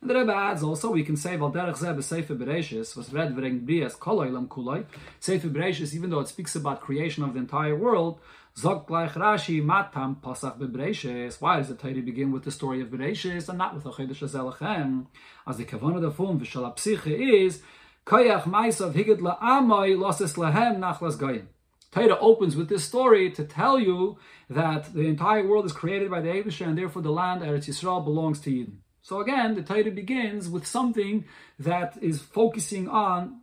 [0.00, 3.34] And the Rebbe adds also, we can say, Val derech zeh Sefer Bereshis, was read
[3.34, 4.84] v'reng brias koloi lam kuloi.
[5.18, 8.20] Sefer Bereshis, even though it speaks about creation of the entire world,
[8.56, 11.40] zog gleich Rashi, matam pasach beBereshis.
[11.40, 14.22] Why does the Torah begin with the story of Bereshis and not with the Chodesh
[14.22, 15.06] Azelachem?
[15.48, 17.60] As the Kavanah of Fum v'shalapsiche is,
[18.06, 21.48] koyach maisav higid la'amoi loses lahem nachlas goyim.
[21.90, 26.20] Torah opens with this story to tell you that the entire world is created by
[26.20, 28.82] the Abisha and therefore the land Eretz Yisrael belongs to Eden.
[29.08, 31.24] So again, the Torah begins with something
[31.58, 33.40] that is focusing on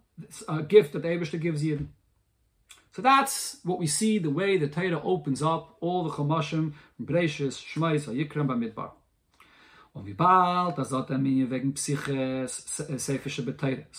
[0.47, 1.87] a gift that the Abishta gives you.
[2.95, 7.57] So that's what we see, the way the Torah opens up all the Chomashim, Breshis,
[7.57, 8.91] Shmais, Yikram, Bamidbar.
[9.95, 11.95] Und wie bald, das hat er mir wegen So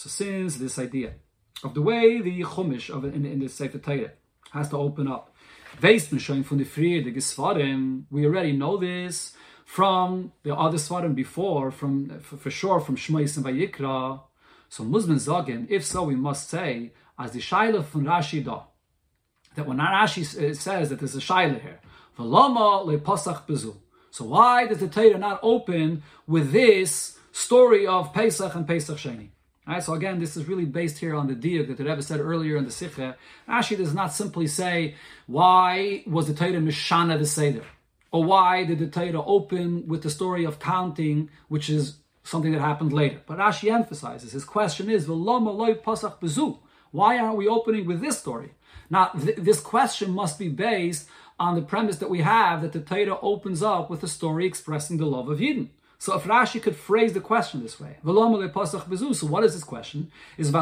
[0.08, 1.14] since this idea
[1.64, 4.12] of the way the Chumash of in, in the Sefer Torah
[4.52, 5.34] has to open up,
[5.82, 6.00] we
[8.24, 9.35] already know this,
[9.66, 14.20] from the other Svarim before, from for, sure from Shmois and Vayikra.
[14.70, 18.62] So Muslim Zogin, if so, we must say, as the Shaila from Rashi da,
[19.56, 21.80] that when Rashi uh, says that there's a Shaila here,
[22.16, 23.74] V'lama le'posach bezu.
[24.10, 29.30] So why does the Torah not open with this story of Pesach and Pesach Sheni?
[29.66, 32.20] Right, so again, this is really based here on the diuk that the Rebbe said
[32.20, 33.16] earlier in the Sikha.
[33.48, 34.94] Rashi does not simply say,
[35.26, 37.64] why was the Torah Mishana the Seder?
[38.16, 42.62] Or why did the Torah open with the story of counting, which is something that
[42.62, 43.20] happened later?
[43.26, 48.54] But Rashi emphasizes his question is, why aren't we opening with this story?
[48.88, 52.80] Now, th- this question must be based on the premise that we have that the
[52.80, 55.68] Torah opens up with a story expressing the love of Eden.
[55.98, 60.10] So if Rashi could phrase the question this way, so what is this question?
[60.36, 60.52] Is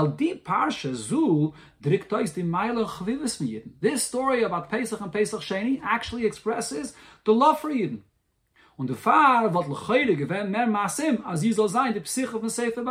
[3.81, 6.95] This story about Pesach and Pesach Sheni actually expresses
[7.25, 8.03] the love for Yidden.
[8.77, 11.23] Und der lechayre gewen mehr masim
[11.69, 12.85] sein the psyche von Sefer.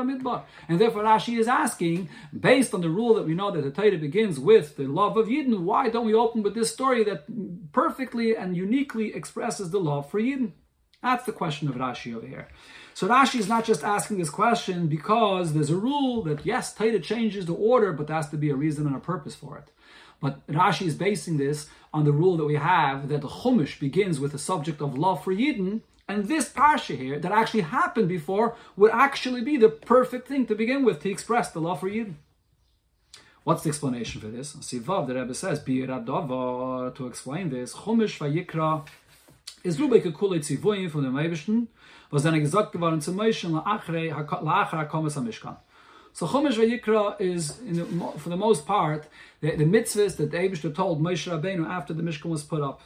[0.70, 3.98] And therefore Rashi is asking, based on the rule that we know that the Torah
[3.98, 7.26] begins with the love of Yidden, why don't we open with this story that
[7.74, 10.54] perfectly and uniquely expresses the love for Yidden?
[11.04, 12.48] That's the question of Rashi over here.
[12.94, 17.00] So Rashi is not just asking this question because there's a rule that yes, Torah
[17.00, 19.66] changes the order, but there has to be a reason and a purpose for it.
[20.22, 24.20] But Rashi is basing this on the rule that we have that the Chumash begins
[24.22, 28.56] with the subject of love for Yidden, and this parsha here that actually happened before
[28.78, 32.16] would actually be the perfect thing to begin with to express the love for Yidden.
[33.44, 34.54] What's the explanation for this?
[34.56, 38.88] Sivav, the Rebbe says, to explain this, Chumash Vayikra
[39.64, 41.68] is Rubeke Kule Tzivuim von dem Eibischen,
[42.10, 45.56] was dann gesagt geworden zum Moshe la'achre HaKomas HaMishkan.
[46.12, 47.86] So Chumash Vayikra is, the,
[48.18, 49.08] for the most part,
[49.40, 52.82] the, the mitzvahs that the Eibishter told Moshe Rabbeinu after the Mishkan was put up.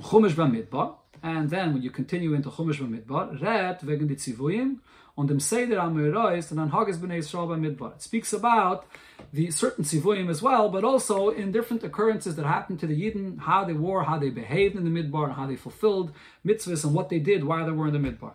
[0.00, 4.78] Chumash Bamidbar, and then when you continue into Chumash Bamidbar, red wegen die Tzivuyim,
[5.18, 7.96] on them dem Seder Amirois and on Haggis B'nai Yisrael Midbar.
[7.96, 8.86] It speaks about
[9.32, 13.40] the certain Sivuyim as well, but also in different occurrences that happened to the Yidden,
[13.40, 16.12] how they wore, how they behaved in the Midbar, and how they fulfilled
[16.46, 18.34] mitzvahs and what they did while they were in the Midbar.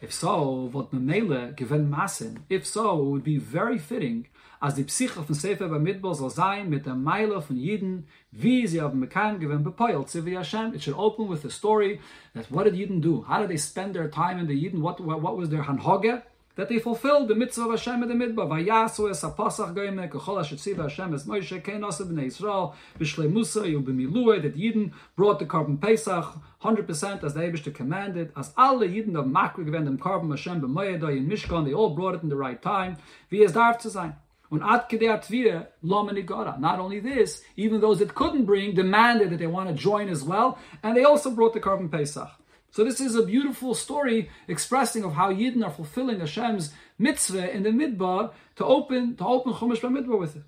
[0.00, 4.28] If so, what Memele given Masin, if so, it would be very fitting
[4.60, 8.80] as die Psyche von Sefer Bamidbar soll sein mit der Meile von Yidden, wie sie
[8.80, 10.74] haben bekannt gewinn bepoilt, sie wie Hashem.
[10.74, 12.00] It should open with a story
[12.34, 13.24] that what did Yidden do?
[13.28, 14.80] How did they spend their time in the Yidden?
[14.80, 16.22] What, what, what was their hanhoge?
[16.56, 18.48] That they fulfilled the mitzvah of Hashem in the Midbar.
[18.48, 23.68] Vayasu es ha-pasach goyme, kechol ha-shetziva Hashem es Moshe, kein ose b'nei Yisrael, b'shlei Musa,
[23.68, 26.24] yu b'milue, that Yidden brought the korban Pesach,
[26.62, 31.18] 100% as the Eibishter commanded, as alle Yidden of Makri gewend dem korban Hashem b'moyedai
[31.18, 32.96] in Mishkan, they all brought it in the right time,
[33.28, 34.16] wie es darf zu sein.
[34.50, 39.46] Und at tvir lo Not only this, even those that couldn't bring demanded that they
[39.46, 42.30] want to join as well, and they also brought the korban Pesach.
[42.70, 47.62] So this is a beautiful story expressing of how Yidden are fulfilling Hashem's mitzvah in
[47.62, 50.42] the midbar to open to open Chumash Midbar with it.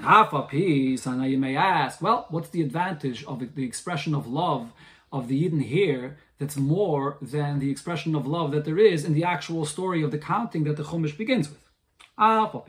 [0.00, 4.14] Half a piece, and now you may ask, well, what's the advantage of the expression
[4.14, 4.72] of love
[5.12, 9.14] of the Yidden here that's more than the expression of love that there is in
[9.14, 11.63] the actual story of the counting that the Chumash begins with?
[12.16, 12.60] So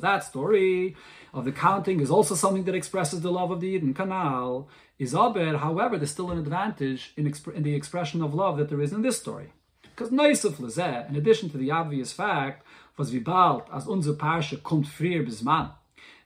[0.00, 0.96] that story
[1.32, 4.68] of the counting is also something that expresses the love of the Eden Canal.
[4.98, 8.68] Is Aber, however, there's still an advantage in, exp- in the expression of love that
[8.68, 9.52] there is in this story.
[9.82, 12.66] Because Neisef Lezeh, in addition to the obvious fact,
[12.98, 15.42] was vibalt as unser Parsha kommt frier bis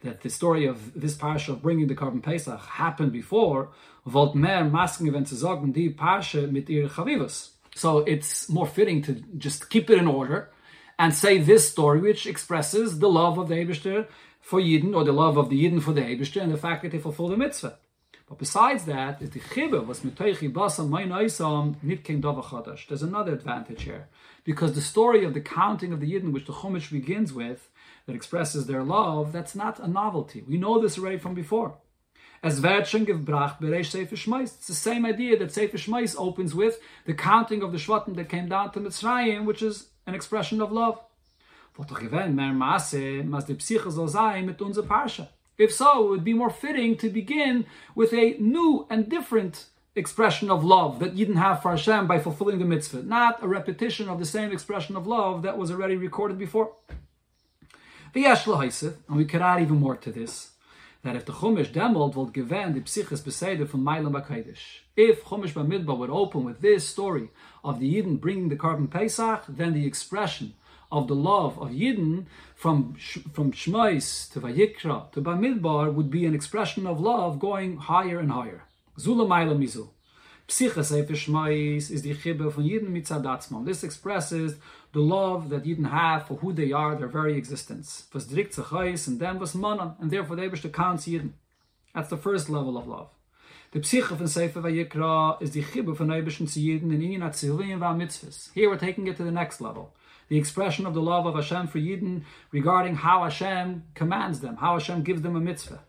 [0.02, 3.68] that the story of this parsha of bringing the korban Pesach happened before,
[4.04, 5.36] wollt mehr masken wenn zu
[5.72, 7.55] die Parsha mit ihr Chavivas.
[7.76, 10.50] So it's more fitting to just keep it in order
[10.98, 14.06] and say this story, which expresses the love of the Eibishter
[14.40, 16.92] for Yidden, or the love of the Yidden for the Eibishter, and the fact that
[16.92, 17.76] they fulfill the mitzvah.
[18.26, 22.88] But besides that, is the chibah was mitoichi basam mein oisam nit kein dava chadash.
[22.88, 24.08] There's another advantage here,
[24.42, 27.68] because the story of the counting of the Yidden, which the Chumash begins with,
[28.06, 30.42] that expresses their love, that's not a novelty.
[30.48, 31.76] We know this already from before.
[32.42, 34.14] As Vertschen gebracht bereich Sefer.
[34.42, 38.28] It's the same idea that Sefer Shmais opens with the counting of the Shvatim that
[38.28, 41.00] came down to Mitzrayim, which is an expression of love.
[45.58, 50.50] If so, it would be more fitting to begin with a new and different expression
[50.50, 54.08] of love that you didn't have for Hashem by fulfilling the mitzvah, not a repetition
[54.08, 56.72] of the same expression of love that was already recorded before.
[58.12, 60.52] The and we could add even more to this,
[61.02, 65.52] that if the Chumash demold would given the Psyches Beseder from Mailam HaKadosh, if Chumash
[65.52, 67.30] Bamidbar would open with this story
[67.62, 70.54] of the Yidden bringing the korban Pesach, then the expression
[70.90, 72.94] of the love of Yidden from
[73.32, 78.30] from Shmais to Vayikra to Bamidbar would be an expression of love going higher and
[78.30, 78.62] higher.
[78.98, 79.88] Zula Maila Mizu.
[80.48, 83.64] Psyche Sefer Shmais is the chibah from Yidden mitzadatzmam.
[83.64, 84.56] This expresses
[84.92, 88.06] the love that Yidden have for who they are, their very existence.
[88.12, 91.32] Was drikt zechais and then was manan, and therefore they wish to count Yidden.
[91.94, 93.10] That's the first level of love.
[93.72, 97.78] The Psyche von Sefer Vayikra is the chibah from Eibischen zu Yidden in Inyan Atzilvim
[97.78, 98.52] va mitzvahs.
[98.54, 99.92] Here we're taking it to the next level
[100.28, 104.74] the expression of the love of Hashem for Yidden regarding how Hashem commands them, how
[104.74, 105.80] Hashem gives them a mitzvah.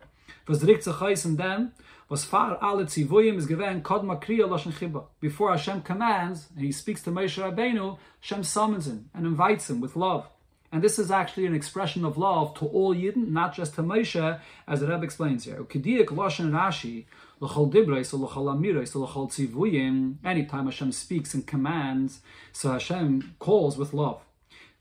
[0.47, 1.73] Was drikt zechais and then
[2.09, 5.05] was far alle is chiba.
[5.19, 9.81] Before Hashem commands, and He speaks to Moshe Rabbeinu, Hashem summons him and invites him
[9.81, 10.27] with love.
[10.71, 14.39] And this is actually an expression of love to all Yidden, not just to Moshe,
[14.67, 15.63] as the Rebbe explains here.
[15.63, 17.05] Ukidiyik lashon Rashi.
[20.25, 24.21] Anytime Hashem speaks and commands, so Hashem calls with love.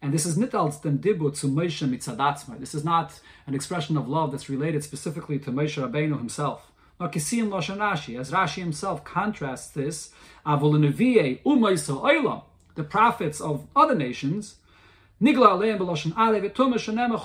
[0.01, 2.59] And this is to Moshe mitzadatzma.
[2.59, 6.73] This is not an expression of love that's related specifically to Moshe Rabbeinu himself.
[6.99, 10.13] Rashi, as Rashi himself contrasts this,
[12.75, 14.57] the prophets of other nations,
[15.21, 17.19] Nigla.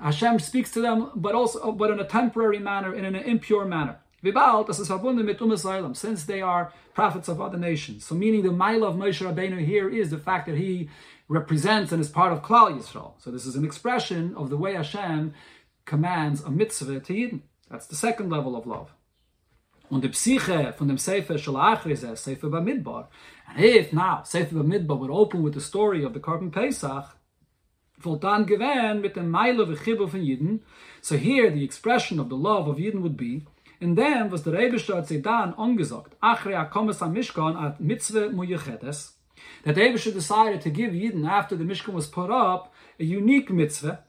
[0.00, 3.98] Hashem speaks to them, but also but in a temporary manner, in an impure manner.
[4.22, 8.04] Since they are prophets of other nations.
[8.04, 10.90] So meaning the mile of Moshe Rabbeinu here is the fact that he
[11.28, 13.12] represents and is part of Klal Yisrael.
[13.18, 15.32] So this is an expression of the way Hashem
[15.86, 17.40] commands a mitzvah to Yidden.
[17.70, 18.92] That's the second level of love.
[19.90, 23.08] Und die Psyche von dem Sefer Shalachri er says, Sefer Bamidbar.
[23.48, 27.16] And if now Sefer Bamidbar would open with the story of the Korban Pesach,
[27.98, 30.62] wollt dann gewähn mit dem Meile v'chibu von Yidden,
[31.00, 33.42] so here the expression of the love of Yidden would be,
[33.80, 38.30] and then was der Rebischter hat sich dann angesagt, achre akomes am Mishkan at mitzvah
[38.30, 39.16] muyechedes,
[39.64, 43.50] that the Rebischter decided to give Yidden, after the Mishkan was put up, a unique
[43.50, 44.04] mitzvah,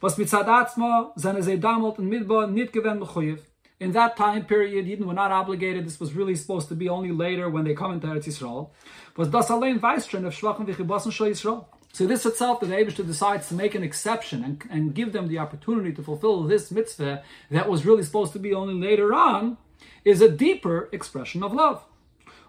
[0.00, 3.40] was mit Zadatzma, seine Seidamot und Midbar nicht gewähn mechuyev,
[3.82, 5.84] in that time period, Yidden were not obligated.
[5.84, 8.70] This was really supposed to be only later when they come into Eretz Yisrael.
[9.16, 11.66] Was das allein Weistren of Schwachen Vichibasen Shal Yisrael.
[11.92, 15.26] So this itself, that the Abishter decides to make an exception and, and give them
[15.26, 19.58] the opportunity to fulfill this mitzvah that was really supposed to be only later on,
[20.04, 21.84] is a deeper expression of love.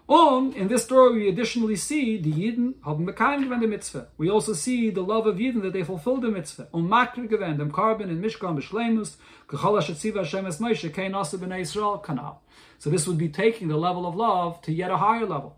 [0.06, 4.08] On in this story, we additionally see the Yidden haben bekeimt the mitzvah.
[4.18, 6.68] We also see the love of Yidden that they fulfilled the mitzvah.
[6.74, 9.16] On makri gewend dem korban in Mishkan b'shleimus
[9.48, 12.36] kechala shetziva Hashem es Moshe kein asa b'nei Yisrael kanal.
[12.78, 15.56] So this would be taking the level of love to yet a higher level.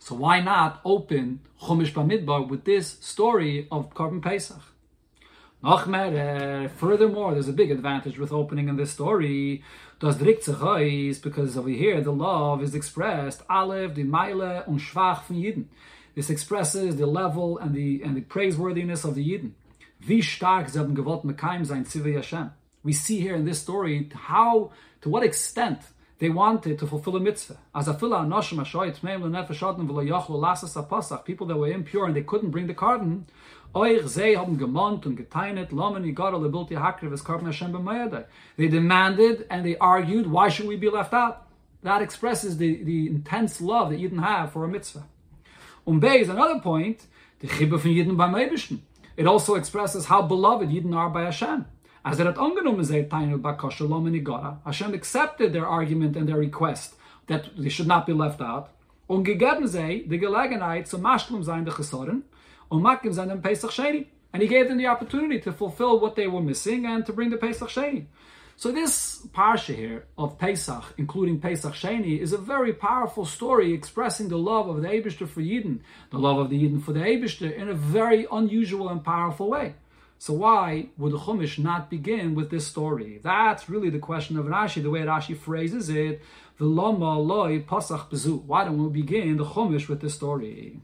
[0.00, 4.62] So why not open Chumash Bamidbar with this story of Korban Pesach?
[5.62, 9.62] Nachmer, uh, furthermore, there's a big advantage with opening in this story.
[10.00, 10.22] Because
[11.56, 15.64] over here the love is expressed Aleph, the Meile und Schwach von Yidden.
[16.14, 19.54] This expresses the level and the and the praiseworthiness of the Yidden.
[19.98, 21.24] Wie stark sie haben gewollt
[21.64, 22.52] sein.
[22.84, 25.80] We see here in this story how, to what extent
[26.20, 27.58] they wanted to fulfill a mitzvah.
[27.74, 27.94] As a.
[31.24, 33.24] People that were impure and they couldn't bring the korban.
[33.74, 38.24] Euch sie haben gemont und geteinet, lomen lebilti hakriv es Hashem b'mayadai.
[38.56, 41.46] They demanded and they argued, why should we be left out?
[41.82, 45.04] That expresses the, the intense love that didn't have for a mitzvah.
[45.86, 47.06] Um und B is another point,
[47.40, 48.80] the Chibbe von Yidden beim Eibischen.
[49.16, 51.66] It also expresses how beloved Yidden are by Hashem.
[52.04, 56.38] As it had angenommen sei Tainu Bakosha Lom Igara, Hashem accepted their argument and their
[56.38, 56.94] request
[57.26, 58.70] that they should not be left out.
[59.08, 62.22] Und gegeben sei die Gelegenheit zum Maschlum sein Chesoren
[62.70, 64.06] sein dem Pesach Sheni.
[64.32, 67.30] And he gave them the opportunity to fulfill what they were missing and to bring
[67.30, 68.06] the Pesach Sheni.
[68.56, 74.28] So this parsha here of Pesach, including Pesach Sheni, is a very powerful story expressing
[74.28, 75.78] the love of the Eibishter for Yidden,
[76.10, 79.76] the love of the Yidden for the Eibishter in a very unusual and powerful way.
[80.18, 83.20] So why would the Chumash not begin with this story?
[83.22, 86.20] That's really the question of Rashi, the way Rashi phrases it.
[86.58, 88.42] The Lama Loi Pasach Bezu.
[88.42, 90.80] Why don't we begin the Chumash with this story?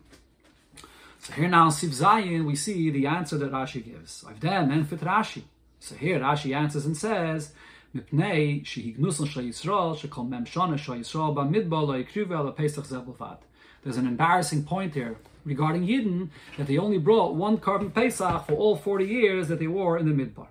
[1.25, 4.27] So here now, Siv Zayin, we see the answer that Rashi gives.
[4.29, 5.45] I've done Menfit Rashi.
[5.81, 7.53] So here Rashi answers and says,
[7.97, 13.39] Mipnei shehignusan shal Yisrael shekol mem shana shal Yisrael b'midbar lo yikrive ala Pesach zelbavad.
[13.83, 15.17] There's an embarrassing point here
[15.47, 19.67] regarding Yidden that they only brought one korban Pesach for all 40 years that they
[19.67, 20.49] wore in the Midbar.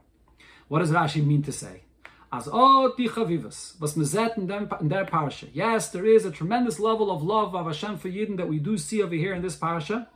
[0.69, 1.81] What does Rashi mean to say?
[2.31, 4.49] As die chavivas, was mezet in,
[4.81, 5.49] in their parsha.
[5.53, 8.79] Yes, there is a tremendous level of love of Hashem for Yidden that we do
[8.79, 10.07] see over here in this parsha.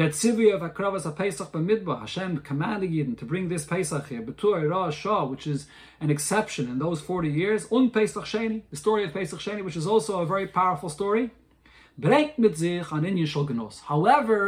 [0.00, 4.70] That Tzivi of Akravas Pesach B'midbar, Hashem commanding Yidden to bring this Pesach here, Betur
[4.70, 5.66] Ra Shah, which is
[6.00, 9.76] an exception in those 40 years, Un Pesach Sheni, the story of Pesach Sheni, which
[9.76, 11.32] is also a very powerful story.
[12.02, 12.24] However,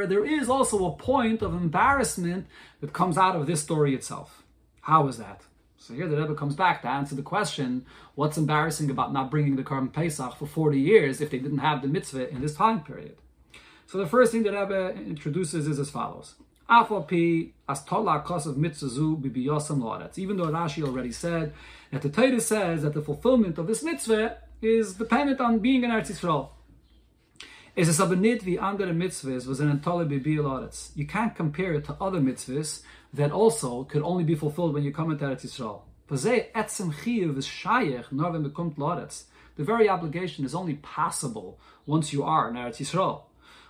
[0.06, 2.46] there is also a point of embarrassment
[2.80, 4.44] that comes out of this story itself.
[4.80, 5.42] How is that?
[5.76, 7.84] So here the Rebbe comes back to answer the question,
[8.14, 11.82] what's embarrassing about not bringing the Korban Pesach for 40 years if they didn't have
[11.82, 13.18] the mitzvah in this time period?
[13.92, 16.36] So the first thing that Rebbe introduces is as follows.
[16.66, 16.86] Even
[20.38, 21.52] though Rashi already said
[21.90, 25.90] that the Torah says that the fulfillment of this mitzvah is dependent on being in
[25.90, 26.48] Eretz Yisrael.
[27.76, 31.84] Is es aber nicht wie andere mitzvahs, was in Tolle Bibil You can't compare it
[31.84, 32.80] to other mitzvahs
[33.12, 35.82] that also could only be fulfilled when you come into Eretz Yisrael.
[39.54, 43.24] The very obligation is only possible once you are in Eretz Yisrael.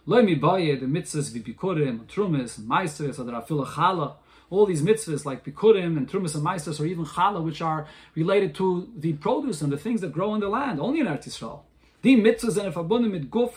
[0.05, 4.15] Loy mi baye the mitzvahs vi bikurim, trumas, meisters, or chala.
[4.51, 7.87] All these mitzvahs like bikurim and trumas and meisters, or even chala, which are
[8.17, 11.29] related to the produce and the things that grow in the land, only in Eretz
[11.29, 11.61] Yisrael.
[12.03, 13.57] Die mitzvahs sind verbunden mit Guf.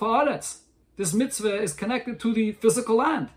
[0.98, 3.30] This mitzvah is connected to the physical land.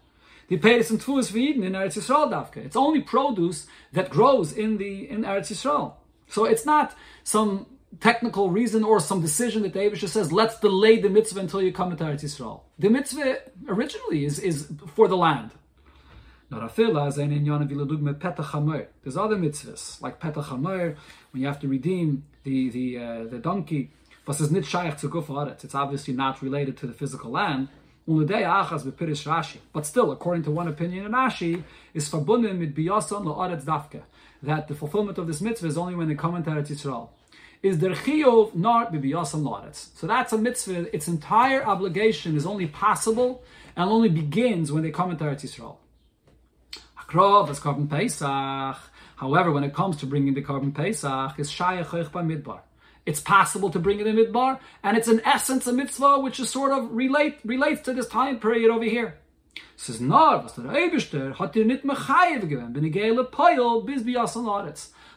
[0.49, 2.59] The Peres and Tfuas V'Yidin in Eretz Yisrael Davka.
[2.59, 5.95] It's only produce that grows in the in Eretz Yisrael.
[6.29, 6.95] So it's not
[7.25, 7.67] some
[8.01, 11.73] technical reason or some decision that the Abisha says, let's delay the mitzvah until you
[11.73, 12.61] come to Eretz Yisrael.
[12.79, 15.51] The mitzvah originally is, is for the land.
[16.51, 16.67] There's
[19.17, 23.91] other mitzvahs, like Peter when you have to redeem the, the, uh, the donkey.
[24.27, 27.69] It's obviously not related to the physical land.
[28.07, 31.63] But still, according to one opinion in Rashi,
[31.95, 32.11] is.
[34.41, 37.11] That the fulfillment of this mitzvah is only when they come into Eretz Yisrael
[37.63, 39.89] is der chiyuv not bibiyasam laretz.
[39.97, 40.95] So that's a mitzvah.
[40.95, 43.43] Its entire obligation is only possible
[43.77, 45.77] and only begins when they come into Eretz Yisrael.
[47.01, 48.79] Akrov is korban pesach.
[49.17, 52.61] However, when it comes to bringing the korban pesach, is shayach by midbar.
[53.07, 56.51] It's possible to bring it in midbar, and it's in essence a mitzvah which is
[56.51, 59.19] sort of relate relates to this time period over here.
[59.77, 62.43] Says no, was der Eibishter hat nit mechayev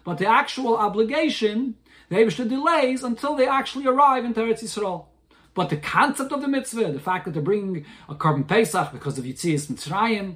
[0.03, 1.75] But the actual obligation
[2.11, 5.05] the delays until they actually arrive in Eretz Yisrael.
[5.53, 9.17] But the concept of the mitzvah, the fact that they're bringing a korban Pesach because
[9.17, 10.35] of Yitzias Mitzrayim,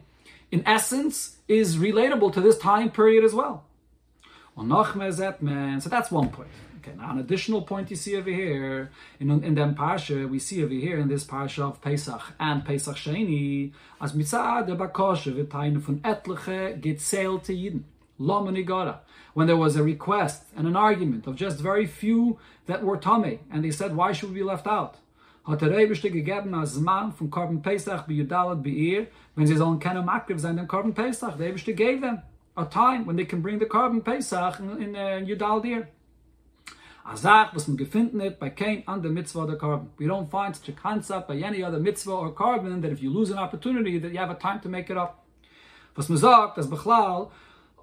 [0.51, 3.65] in essence, is relatable to this time period as well.
[4.57, 4.63] So
[5.89, 6.49] that's one point.
[6.78, 10.63] Okay, now an additional point you see over here in in them parsha, we see
[10.63, 15.80] over here in this parsha of Pesach and Pesach Sheni, as mitzad the bakosha v'taynu
[15.80, 17.53] von etliche gezählt to
[18.20, 18.99] Yidden.
[19.34, 22.38] When there was a request and an argument of just very few
[22.68, 24.97] that were Tomei, and they said, why should we be left out?
[25.47, 28.24] Hat der Rebischte gegeben als Mann vom Korban Pesach bei
[30.38, 31.38] sein, den Korban Pesach.
[31.76, 32.22] Gave them
[32.57, 35.88] a time when they can bring the Korban Pesach in, in uh, Yudalat Be'ir.
[37.05, 39.89] Azach, was man gefunden hat bei kein mitzvah or korban.
[39.99, 43.11] We don't find such a concept by any other mitzvah or korban that if you
[43.11, 45.24] lose an opportunity, that you have a time to make it up.
[45.95, 47.30] Was man sagt, Bechlal,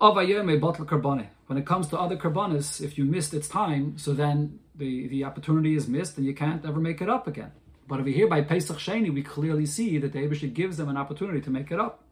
[0.04, 5.06] Oh, when it comes to other karbanis, if you missed its time, so then the,
[5.06, 7.52] the opportunity is missed and you can't ever make it up again.
[7.86, 10.96] But over here by Pesach Sheni, we clearly see that the Abishah gives them an
[10.96, 12.02] opportunity to make it up.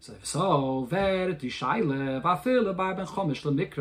[0.00, 0.86] So, if so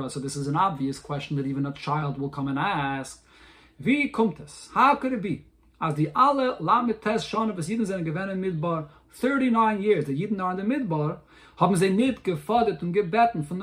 [0.10, 3.22] so this is an obvious question that even a child will come and ask.
[3.78, 4.10] Wie?
[4.74, 5.44] How could it be
[5.82, 10.14] As the alle Lamed Tes Shana, was Jiden sind gewähnt in Midbar, 39 years, the
[10.14, 11.18] Jiden are in the Midbar,
[11.58, 13.62] haben sie nicht gefordert und gebeten von.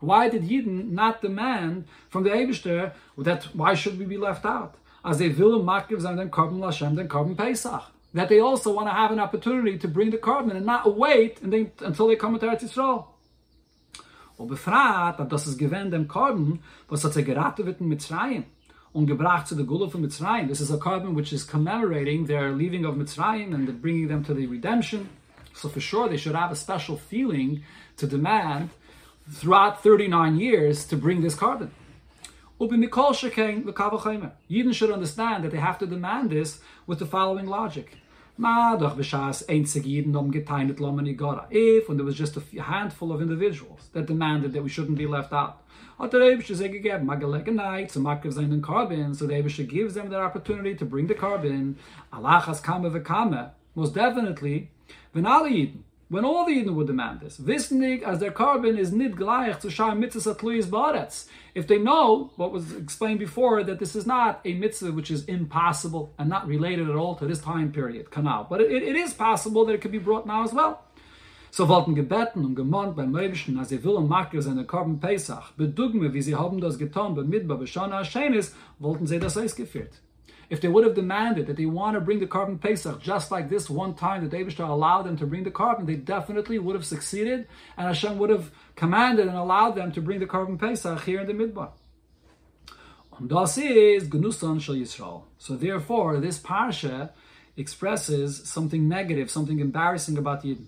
[0.00, 4.74] Why did Yidden not demand from the Eibishter that why should we be left out?
[5.04, 7.84] As they er will makiv er and then korban Lashem, then korban Pesach.
[8.12, 11.38] That they also want to have an opportunity to bring the korban and not wait
[11.42, 13.06] they, until they come to Eretz Yisrael.
[14.38, 16.58] Und befragt, dass das ist gewähnt dem Korban,
[16.88, 18.44] was hat sie geraten wird in Mitzrayim
[18.92, 20.46] und gebracht zu der Gula von Mitzrayim.
[20.48, 24.34] This is a korban which is commemorating their leaving of Mitzrayim and bringing them to
[24.34, 25.08] the redemption.
[25.56, 27.64] So for sure they should have a special feeling
[27.96, 28.68] to demand
[29.30, 31.70] throughout 39 years to bring this korban.
[32.58, 32.90] Yidden
[34.74, 37.96] should understand that they have to demand this with the following logic.
[38.38, 38.78] Um
[41.50, 45.06] if, when there was just a handful of individuals that demanded that we shouldn't be
[45.06, 45.62] left out,
[45.98, 46.18] so the
[49.38, 51.76] Eibische gives them the opportunity to bring the korban,
[53.74, 54.68] most definitely,
[55.16, 59.16] when when all the Eden would demand this, this wissnig as their korban is nid
[59.16, 61.26] gleich to shar mitzvah atluis baretz.
[61.54, 65.24] If they know what was explained before that this is not a mitzvah which is
[65.24, 69.14] impossible and not related at all to this time period, canal, but it, it is
[69.14, 70.84] possible that it could be brought now as well.
[71.50, 76.12] So wollten gebeten und gemont beim Meibischen, als sie willen Makir seine Korben Pesach, bedugme,
[76.12, 78.02] wie sie haben das getan, bei Midbar, bei Shana
[78.78, 80.02] wollten sie das ausgeführt.
[80.48, 83.48] If they would have demanded that they want to bring the korban Pesach just like
[83.50, 86.86] this one time that David allowed them to bring the korban, they definitely would have
[86.86, 91.20] succeeded, and Hashem would have commanded and allowed them to bring the korban Pesach here
[91.20, 91.70] in the Midbar.
[93.18, 95.22] And is Gnusan Shal Yisrael.
[95.38, 97.10] So therefore, this parsha
[97.56, 100.66] expresses something negative, something embarrassing about the Yidden.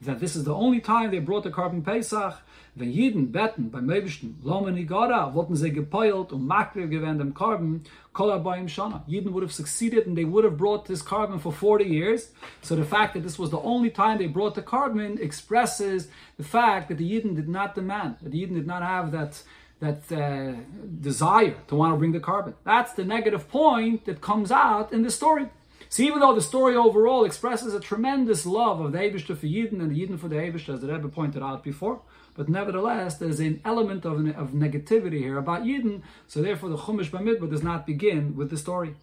[0.00, 2.34] That this is the only time they brought the korban Pesach.
[2.76, 7.80] Wenn Jeden betten beim Möbischen, Lomen Igara, wollten sie gepeilt und Makriv gewend dem Korban,
[8.12, 9.02] Kola Bayim Shana.
[9.08, 12.30] Jeden would have succeeded and they would have brought this korban for 40 years.
[12.62, 16.44] So the fact that this was the only time they brought the korban expresses the
[16.44, 19.42] fact that the Yidden did not demand, that the Yidden did not have that
[19.80, 20.54] that uh,
[21.00, 22.54] desire to want to bring the korban.
[22.64, 25.48] That's the negative point that comes out in the story.
[25.90, 29.80] So even though the story overall expresses a tremendous love of the Eibishter for Yidden
[29.80, 32.02] and the Yidden for the Eibishter, as the Rebbe pointed out before,
[32.34, 37.10] but nevertheless, there's an element of, of negativity here about Yidden, so therefore the Chumash
[37.10, 38.96] Bamidbar does not begin with the story.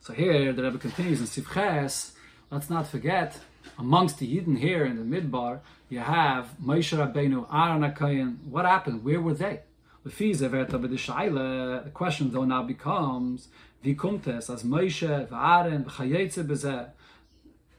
[0.00, 2.12] So here, the Rebbe continues in Sivches,
[2.50, 3.38] let's not forget,
[3.78, 9.04] amongst the Yidden here in the Midbar, you have Moshe Rabbeinu, Aaron HaKayin, what happened?
[9.04, 9.60] Where were they?
[10.04, 13.48] The question though now becomes,
[13.82, 16.86] wie kommt es, als Moshe, Aaron, Chayetze bezeh,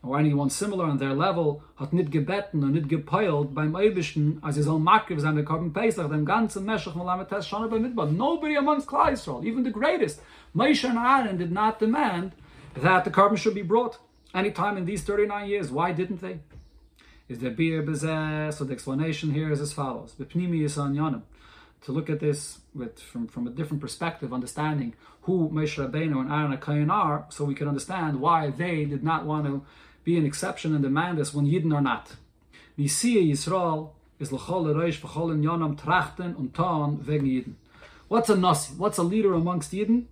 [0.02, 4.56] or anyone similar on their level, hat nicht gebeten und nicht gepeilt beim Eibischen, als
[4.56, 8.08] sie soll makriv sein, der Korben Pesach, dem ganzen Meshach, Malametes, schon bei Midbar.
[8.08, 10.22] Nobody amongst Klai Yisrael, even the greatest,
[10.54, 12.34] Moshe and Aaron did not demand
[12.76, 13.98] that the korban should be brought
[14.34, 15.72] any time in these 39 years.
[15.72, 16.40] Why didn't they?
[17.30, 18.54] Is there beer bezeh?
[18.54, 20.14] So the explanation here is as follows.
[20.20, 21.22] Bepnimi yisan yonim
[21.84, 26.32] to look at this with from, from a different perspective, understanding who Moshe Rabbeinu and
[26.32, 29.64] Aaron HaKayin are, so we can understand why they did not want to
[30.04, 32.16] be an exception and demand this when Yidden are not.
[32.78, 37.54] We see Yisrael is l'chol reish v'chol yonam trachten und ton wegen Yidden.
[38.08, 38.74] What's a nasi?
[38.76, 40.06] What's a leader amongst Yidden?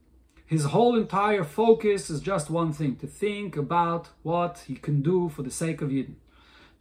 [0.46, 5.30] His whole entire focus is just one thing, to think about what he can do
[5.30, 6.16] for the sake of Yidden.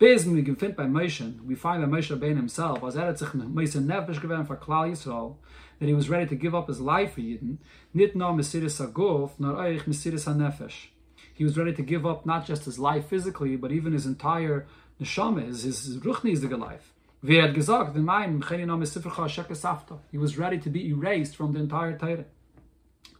[0.00, 3.34] Bis wir gefind bei Moshe, we find that Moshe Rabbeinu himself, as er hat sich
[3.34, 5.36] Moshe Nefesh gewähnt for Klal Yisrael,
[5.78, 7.58] that he was ready to give up his life for Yidden,
[7.92, 10.86] nit no Mesiris HaGuf, nor Eich HaNefesh.
[11.34, 14.66] He was ready to give up not just his life physically, but even his entire
[14.98, 16.94] neshama, his, his ruchnisdige life.
[20.10, 22.24] He was ready to be erased from the entire Torah.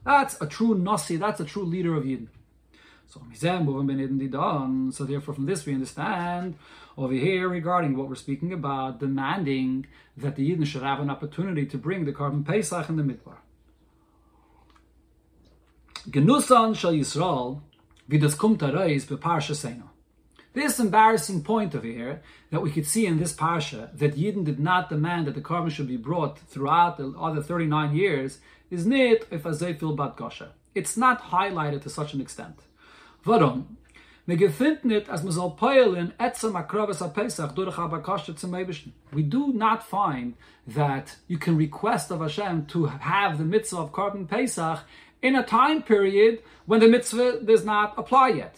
[0.03, 2.28] That's a true Nasi, that's a true leader of Yidden.
[3.11, 3.21] So
[4.93, 6.55] So therefore, from this we understand
[6.97, 9.87] over here regarding what we're speaking about, demanding
[10.17, 13.39] that the Yidden should have an opportunity to bring the korban Pesach in the Midbar.
[16.09, 17.61] Genusan shall Yisrael
[18.09, 19.89] vidas kumt areis beparsha seina.
[20.53, 24.61] This embarrassing point over here that we could see in this parsha that Yidden did
[24.61, 28.39] not demand that the korban should be brought throughout the other 39 years
[28.71, 30.51] is nit if bat gosha.
[30.77, 32.61] It's not highlighted to such an extent.
[33.25, 33.77] Warum?
[34.27, 38.53] Me gefind nit as man soll peilen etzem akrabes a Pesach durch aber kostet zum
[38.53, 38.93] Eibischen.
[39.12, 40.35] We do not find
[40.66, 44.81] that you can request of Hashem to have the mitzvah of korban Pesach
[45.21, 48.57] in a time period when the mitzvah does not apply yet.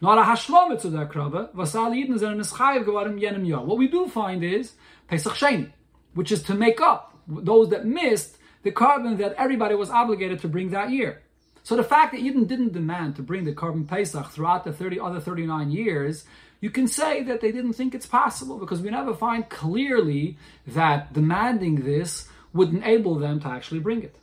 [0.00, 3.64] Not a hashlome zu der Krabbe, was all Yidden sind in Eschaiv geworden jenem Jahr.
[3.64, 4.72] What we do find is
[5.06, 5.70] Pesach Sheni,
[6.14, 10.48] which is to make up those that missed the korban that everybody was obligated to
[10.48, 11.22] bring that year.
[11.64, 14.98] So the fact that Eden didn't demand to bring the korban Pesach throughout the 30
[14.98, 16.24] other 39 years,
[16.60, 21.12] you can say that they didn't think it's possible because we never find clearly that
[21.12, 24.16] demanding this would enable them to actually bring it.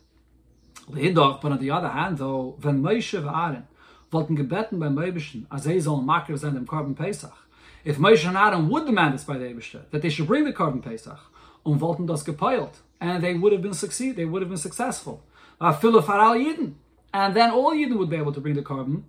[0.87, 3.67] But on the other hand, though, when Moshe and Aaron
[4.11, 7.33] wollten gebeten beim Eibischen, als sie sollen makar sein dem Korban Pesach,
[7.85, 10.53] if Moshe and Aaron would demand this by the Eibishter, that they should bring the
[10.53, 11.19] Korban Pesach,
[11.65, 14.57] um und wollten das gepeilt, and they would have been succeed, they would have been
[14.57, 15.23] successful.
[15.61, 16.73] Uh, Afilo faral Yidden,
[17.13, 19.03] and then all Yidden would be able to bring the korban.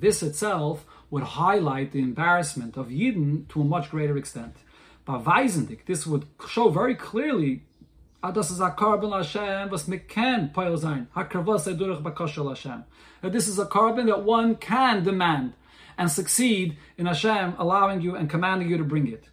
[0.00, 4.56] This itself would highlight the embarrassment of Yidden to a much greater extent.
[5.06, 7.62] Weisendik, this would show very clearly
[8.26, 9.10] Ah, das ist a korban.
[13.20, 15.52] That this is a korban that one can demand
[15.98, 19.28] and succeed in Hashem allowing you and commanding you to bring it.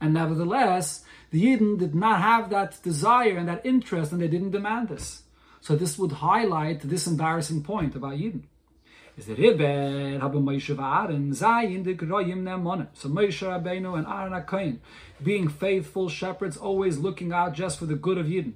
[0.00, 4.50] And nevertheless, the Yidden did not have that desire and that interest and they didn't
[4.50, 5.22] demand this.
[5.60, 8.42] So this would highlight this embarrassing point about Yidden.
[9.18, 10.72] So Moshe
[13.42, 14.78] Rabbeinu and Aaron HaKoyin,
[15.22, 18.54] being faithful shepherds, always looking out just for the good of Yidden.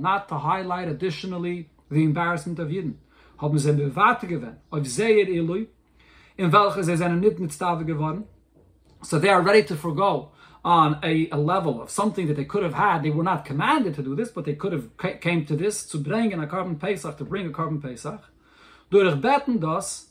[0.00, 2.94] Not to highlight additionally the embarrassment of Yidden.
[3.38, 3.72] Haben sie
[4.84, 5.66] Seir Eloi,
[6.36, 8.24] in welche sie sind nicht mit Stave geworden.
[9.02, 10.30] So they are ready to forego
[10.64, 13.02] on a, a, level of something that they could have had.
[13.02, 15.98] They were not commanded to do this, but they could have came to this to
[15.98, 18.20] bring in a korban Pesach, to bring a korban Pesach.
[18.90, 20.08] Durch beten das,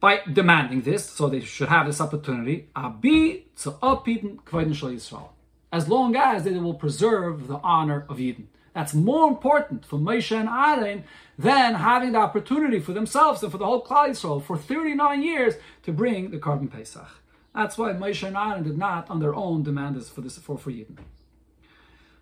[0.00, 5.30] by demanding this, so they should have this opportunity, abi zu upbieten Kvoiden Shal Yisrael.
[5.72, 8.48] As long as they will preserve the honor of Eden.
[8.76, 11.04] That's more important for Moshe and Aaron
[11.38, 15.54] than having the opportunity for themselves and for the whole Klal Yisrael for 39 years
[15.84, 17.08] to bring the korban Pesach.
[17.54, 20.58] That's why Moshe and Aaron did not, on their own, demand this for this for
[20.58, 20.98] for Yidden.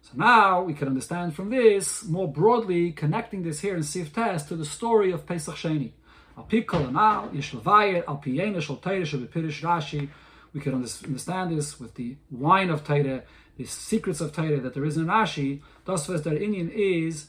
[0.03, 4.47] So now we can understand from this more broadly, connecting this here in Sif Test
[4.47, 5.91] to the story of Pesach Sheni.
[6.39, 10.09] Al Pikol and Al Yishlevayet Al Piyena Shal Pirish Rashi.
[10.53, 13.23] We can understand this with the wine of Teire,
[13.57, 15.61] the secrets of Teire that there is in Rashi.
[15.85, 17.29] Das was their Indian is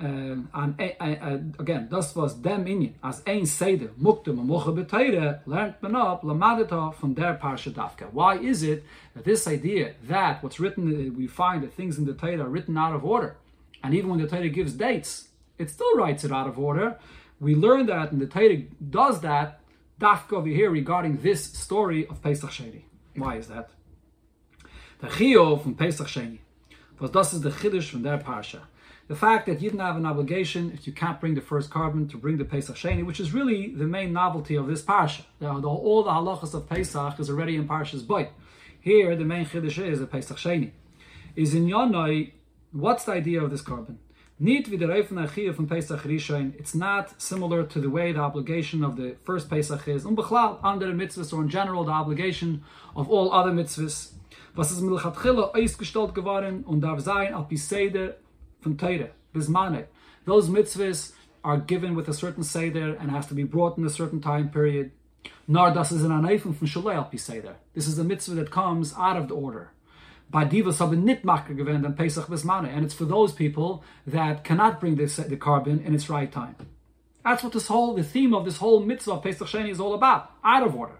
[0.00, 5.74] um, and uh, again, das was dem inyan as ein seder muktim mocha beteire learned
[5.82, 8.12] man up lamadita from their parsha dafka.
[8.12, 8.84] Why is it
[9.14, 12.78] that this idea that what's written, we find that things in the Torah are written
[12.78, 13.38] out of order,
[13.82, 15.28] and even when the Torah gives dates,
[15.58, 16.96] it still writes it out of order.
[17.40, 18.58] We learn that, and the Torah
[18.90, 19.60] does that
[20.00, 22.82] dafka over here regarding this story of Pesach Sheni.
[23.16, 23.70] Why is that?
[25.00, 26.38] The chiyov from Pesach Sheni,
[26.92, 28.60] because this is the chiddush from their parsha
[29.08, 32.08] the fact that you didn't have an obligation, if you can't bring the first korban,
[32.10, 35.22] to bring the Pesach Sheni, which is really the main novelty of this parsha.
[35.40, 38.28] The, the, all the halachas of Pesach is already in Parshas Boy.
[38.80, 40.72] Here, the main chiddush is the Pesach Sheni.
[41.34, 42.32] Is in Yonai,
[42.72, 43.96] what's the idea of this korban?
[44.36, 46.04] From Pesach.
[46.04, 50.04] It's not similar to the way the obligation of the first Pesach is.
[50.04, 52.62] Umbechlal under the mitzvahs, or in general the obligation
[52.94, 54.12] of all other mitzvahs.
[54.58, 58.16] Was ist milchatchila ausgestellt geworden und darf sein al piseder
[58.58, 59.84] from Torah, bismane.
[60.26, 61.12] Those mitzvahs
[61.44, 64.50] are given with a certain seder and has to be brought in a certain time
[64.50, 64.90] period.
[65.46, 67.54] Nor das is an aneifung from Shalei al seder.
[67.72, 69.70] This is a mitzvah that comes out of the order.
[70.28, 74.42] By divas haben nit makker gewend and Pesach bismane, and it's for those people that
[74.42, 76.56] cannot bring this, the korban in its right time.
[77.22, 79.94] That's what this whole the theme of this whole mitzvah of Pesach Sheni is all
[79.94, 80.32] about.
[80.42, 80.98] Out of order.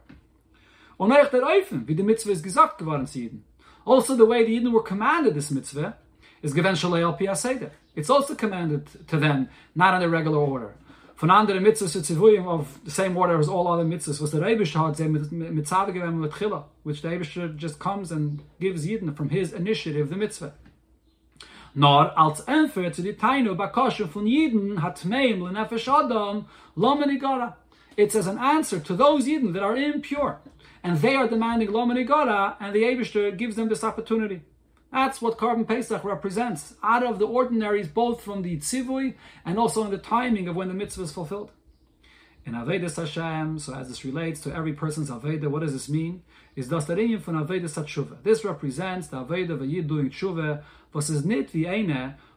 [0.96, 3.47] Und nach der Eifen, wie die Mitzvah ist gesagt geworden zu Jeden.
[3.88, 5.96] Also the way the Eden were commanded this mitzvah,
[6.42, 7.70] is given shalei al piyaseder.
[7.96, 10.74] It's also commanded to them, not in a regular order.
[11.16, 14.66] Von anderen mitzvahs tzivuyim of the same order as all other mitzvahs was the Rebbe
[14.66, 17.24] had mitzvah which the Rebbe
[17.56, 20.52] just comes and gives Yidden from his initiative the mitzvah.
[21.74, 26.44] Nor als Enfer zu die Tainu bakoshe von Yidden hat meim lenefesh adam
[26.76, 27.54] lomenigara.
[27.96, 30.40] It's as an answer to those Yidden that are impure.
[30.88, 34.40] And they are demanding lomenigara, and the Abishter gives them this opportunity.
[34.90, 39.12] That's what Korban Pesach represents, out of the ordinaries, both from the tzivui
[39.44, 41.50] and also in the timing of when the mitzvah is fulfilled.
[42.46, 46.22] In Avedis Hashem, so as this relates to every person's Aveda, what does this mean?
[46.56, 48.22] Is das der Inyan von Avedis HaTshuva.
[48.22, 50.62] This represents the Aveda of a Yid doing Tshuva,
[50.94, 51.66] was nit wie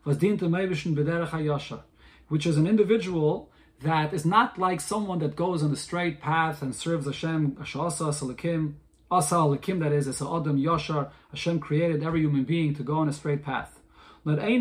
[0.04, 1.84] was dient dem Eivischen Bederech HaYasha,
[2.28, 3.50] which is an individual
[3.84, 8.14] that is not like someone that goes on the straight path and serves Hashem, Ashasa,
[8.14, 8.74] Salakim,
[9.10, 13.10] Asa Lakim, that is, as Adam Yashar, Hashem created every human being to go on
[13.10, 13.80] a straight path.
[14.24, 14.54] Rather,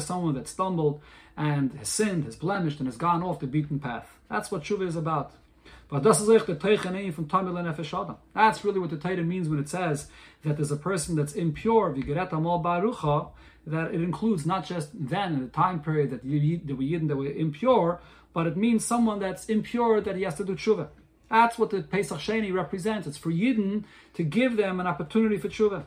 [0.00, 1.00] someone that stumbled
[1.36, 4.18] and has sinned, has blemished, and has gone off the beaten path.
[4.30, 5.32] That's what tshuva is about.
[5.88, 6.02] But.
[6.02, 6.38] That's really
[8.80, 10.08] what the Torah means when it says
[10.44, 11.94] that there's a person that's impure,
[13.66, 17.16] that it includes not just then in the time period that you that we that
[17.16, 18.00] were impure,
[18.32, 20.88] but it means someone that's impure that he has to do tshuva.
[21.28, 23.06] That's what the Pesach Sheni represents.
[23.06, 25.84] It's for Yidden to give them an opportunity for tshuva.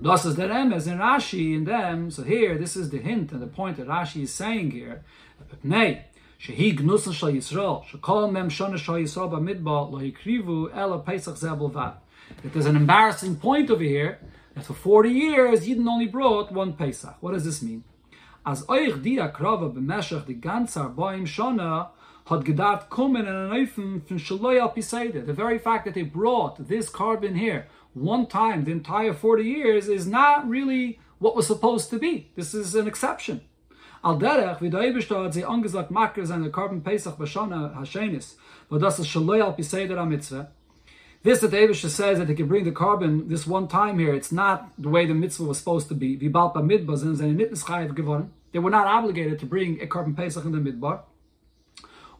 [0.00, 2.10] Das is the Remez in Rashi in them.
[2.10, 5.04] So here, this is the hint and the point that Rashi is saying here.
[5.62, 6.06] Nay,
[6.40, 11.70] shehi gnusen shal Yisrael, shekol mem shona shal Yisrael b'midbar lo yikrivu ela Pesach zebel
[11.70, 11.96] vad.
[12.42, 14.20] That there's an embarrassing point over here
[14.58, 17.16] that for 40 years Yidden only brought one Pesach.
[17.20, 17.84] What does this mean?
[18.44, 21.88] As euch di akrava b'meshach di ganze arbaim shona
[22.26, 24.72] had gedacht kommen in an Eifen from Shaloi al
[25.24, 29.88] The very fact that they brought this korban here one time the entire 40 years
[29.88, 32.30] is not really what was supposed to be.
[32.36, 33.40] This is an exception.
[34.04, 35.44] Al derech, wie der Eibishter hat sie
[35.90, 38.36] Makar seine Korban Pesach Bashana Hashenis,
[38.68, 40.48] but das ist Shaloi al mitzvah.
[41.22, 44.14] This that the Eibishter says that they can bring the korban this one time here,
[44.14, 46.16] it's not the way the mitzvah was supposed to be.
[46.16, 51.00] They were not obligated to bring a korban Pesach in the Midbar.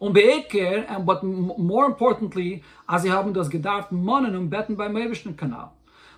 [0.00, 4.96] Und beeker, and but more importantly, as sie haben das gedacht, Mannen und Betten beim
[4.96, 5.72] Ewigsten Kanal.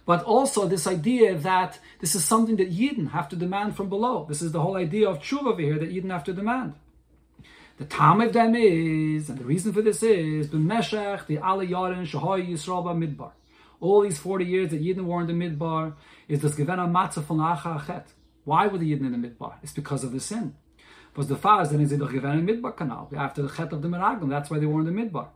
[0.07, 4.27] But also this idea that this is something that Yidden have to demand from below.
[4.29, 6.75] This is the whole idea of tshuva over here that Yidden have to demand.
[7.81, 12.07] The time of them is, and the reason for this is, b'meshach the ala yaren
[12.07, 13.33] shahoy Yisrael midbar.
[13.81, 15.95] All these 40 years that Yidden were in the midbar
[16.29, 18.05] is this given matzah von achet.
[18.45, 19.55] Why were the Yidden in the midbar?
[19.63, 20.55] It's because of the sin
[21.17, 23.89] was the fast, then is it doch gewähnt Midbar Kanal, after the Chet of the
[23.89, 25.29] Meraglim, that's why they were in the Midbar.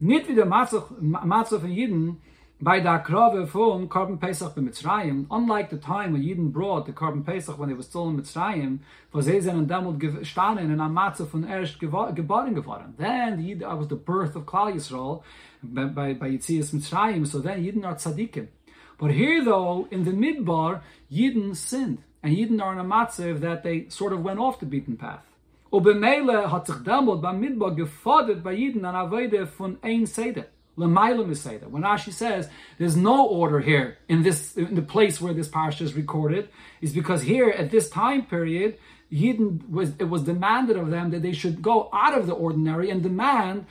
[0.00, 2.16] Wie der Matzah von Yidden,
[2.64, 6.92] by the Akrave from Korban Pesach in Mitzrayim, unlike the time when Yidden brought the
[6.92, 8.78] Korban Pesach when they were still in Mitzrayim,
[9.12, 12.94] wo sie sind und damals gestanden in Matzah von erst geboren geworden.
[12.96, 15.22] Then the Yidden, was the birth of Klal Yisrael
[15.62, 18.48] by, by, by Yitzias Mitzrayim, so then Yidden are tzaddikim.
[18.96, 20.80] But here though, in the Midbar,
[21.12, 21.98] Yidden sinned.
[22.22, 25.26] And Yidden are in a matziv that they sort of went off the beaten path.
[25.70, 30.46] Ubemele hat sich damals beim Midbar gefordert bei Yidden an Aveide von ein Seder.
[30.76, 31.68] Lemaila Miseda.
[31.68, 32.48] When Rashi says
[32.78, 36.48] there's no order here in this in the place where this parsha is recorded,
[36.80, 38.78] is because here at this time period,
[39.12, 42.90] Yidden was it was demanded of them that they should go out of the ordinary
[42.90, 43.66] and demand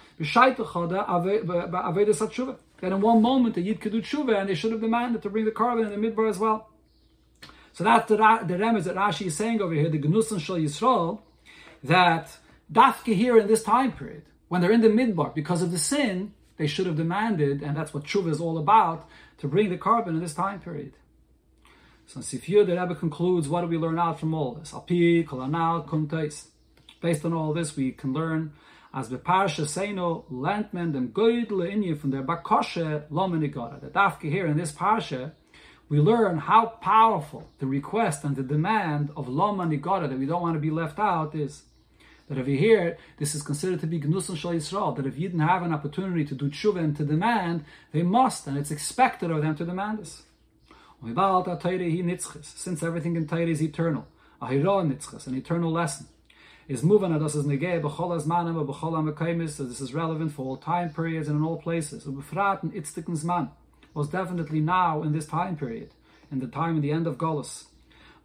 [2.83, 5.29] that in one moment the Yid could do tshuva and they should have demanded to
[5.29, 6.69] bring the korban in the midbar as well.
[7.73, 11.21] So that's the, the remez that Rashi is saying over here, the Gnusan Shal Yisrael,
[11.83, 12.37] that
[12.71, 16.33] Dafke here in this time period, when they're in the midbar, because of the sin,
[16.57, 19.07] they should have demanded, and that's what tshuva is all about,
[19.39, 20.93] to bring the korban in this time period.
[22.05, 24.73] So Sifir, the Rebbe concludes, what do we learn out from all this?
[24.73, 26.47] Api, kolanal, kuntais.
[27.01, 28.53] Based on all this, we can learn
[28.93, 33.81] as the parsha seino lentmen dem goydle inye from their bakoshe lomenigora.
[33.81, 35.31] The dafke here in this parsha
[35.89, 40.41] we learn how powerful the request and the demand of Loma Nigara, that we don't
[40.41, 41.63] want to be left out, is.
[42.33, 45.27] That if you hear this is considered to be Gnusan Shal Yisrael, that if you
[45.29, 49.29] didn't have an opportunity to do tshuva and to demand, they must, and it's expected
[49.29, 50.23] of them to demand this.
[52.41, 54.07] Since everything in Torah is eternal,
[54.41, 56.07] an eternal lesson
[56.67, 60.89] is moving das is negay b'chol azmanim b'chol so this is relevant for all time
[60.89, 62.05] periods and in all places.
[62.05, 63.49] Zman
[63.93, 65.91] was definitely now in this time period,
[66.31, 67.65] in the time in the end of Golis.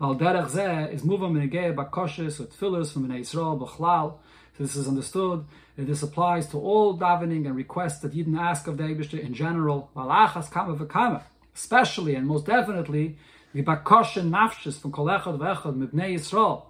[0.00, 4.14] Val derech zeh is muvam minegeh bakoshes with fillers from Bnei Yisrael b'chlal.
[4.56, 5.44] So this is understood
[5.76, 9.18] that this applies to all davening and requests that you didn't ask of the Eibishter
[9.18, 9.90] in general.
[9.96, 11.22] Valachas kama v'kama,
[11.52, 13.16] especially and most definitely
[13.52, 16.66] the bakoshen nafshis from kol echad v'echad Yisrael,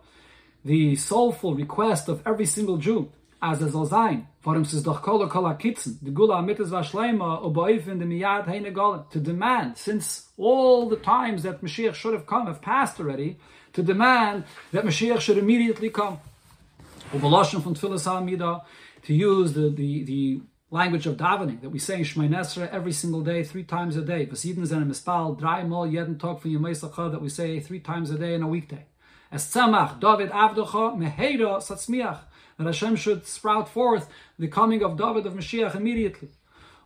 [0.65, 4.27] the soulful request of every single Jew as es soll sein.
[4.43, 5.99] Warum ist es doch kola kola kitzen?
[6.03, 8.73] Die gula mittes war schleimer, aber in the miyad heine.
[8.73, 13.39] To demand, since all the times that Mashiach should have come have passed already,
[13.73, 16.19] to demand that Mashiach should immediately come.
[17.13, 18.63] Ubaloshen von Tfilis
[19.03, 22.93] to use the, the, the language of davening that we say in Shemoneh Esrei every
[22.93, 24.27] single day, three times a day.
[24.27, 28.35] Vasiden zen mispal, dreimal jeden Tag von Yemei that we say three times a day
[28.35, 28.85] in a weekday.
[29.31, 32.21] Es tzamach, David avdocha, meheira satzmiach
[32.59, 36.29] that Hashem should sprout forth the coming of David of Mashiach immediately.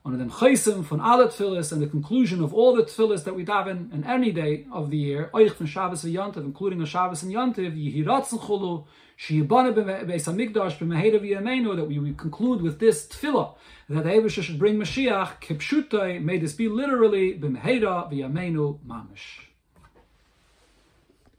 [0.05, 3.45] on the chaysim von alle tefillas and the conclusion of all the tefillas that we
[3.45, 7.23] daven in any day of the year, oich from Shabbos and Yantiv, including a Shabbos
[7.23, 8.85] and Yantiv, yihiratzen chulu,
[9.17, 13.55] shiyibana beis hamikdash b'meheda v'yameinu, that we, conclude with this tefillah,
[13.89, 19.52] that Ebershah should bring Mashiach, kipshutai, may this be literally b'meheda v'yameinu mamish.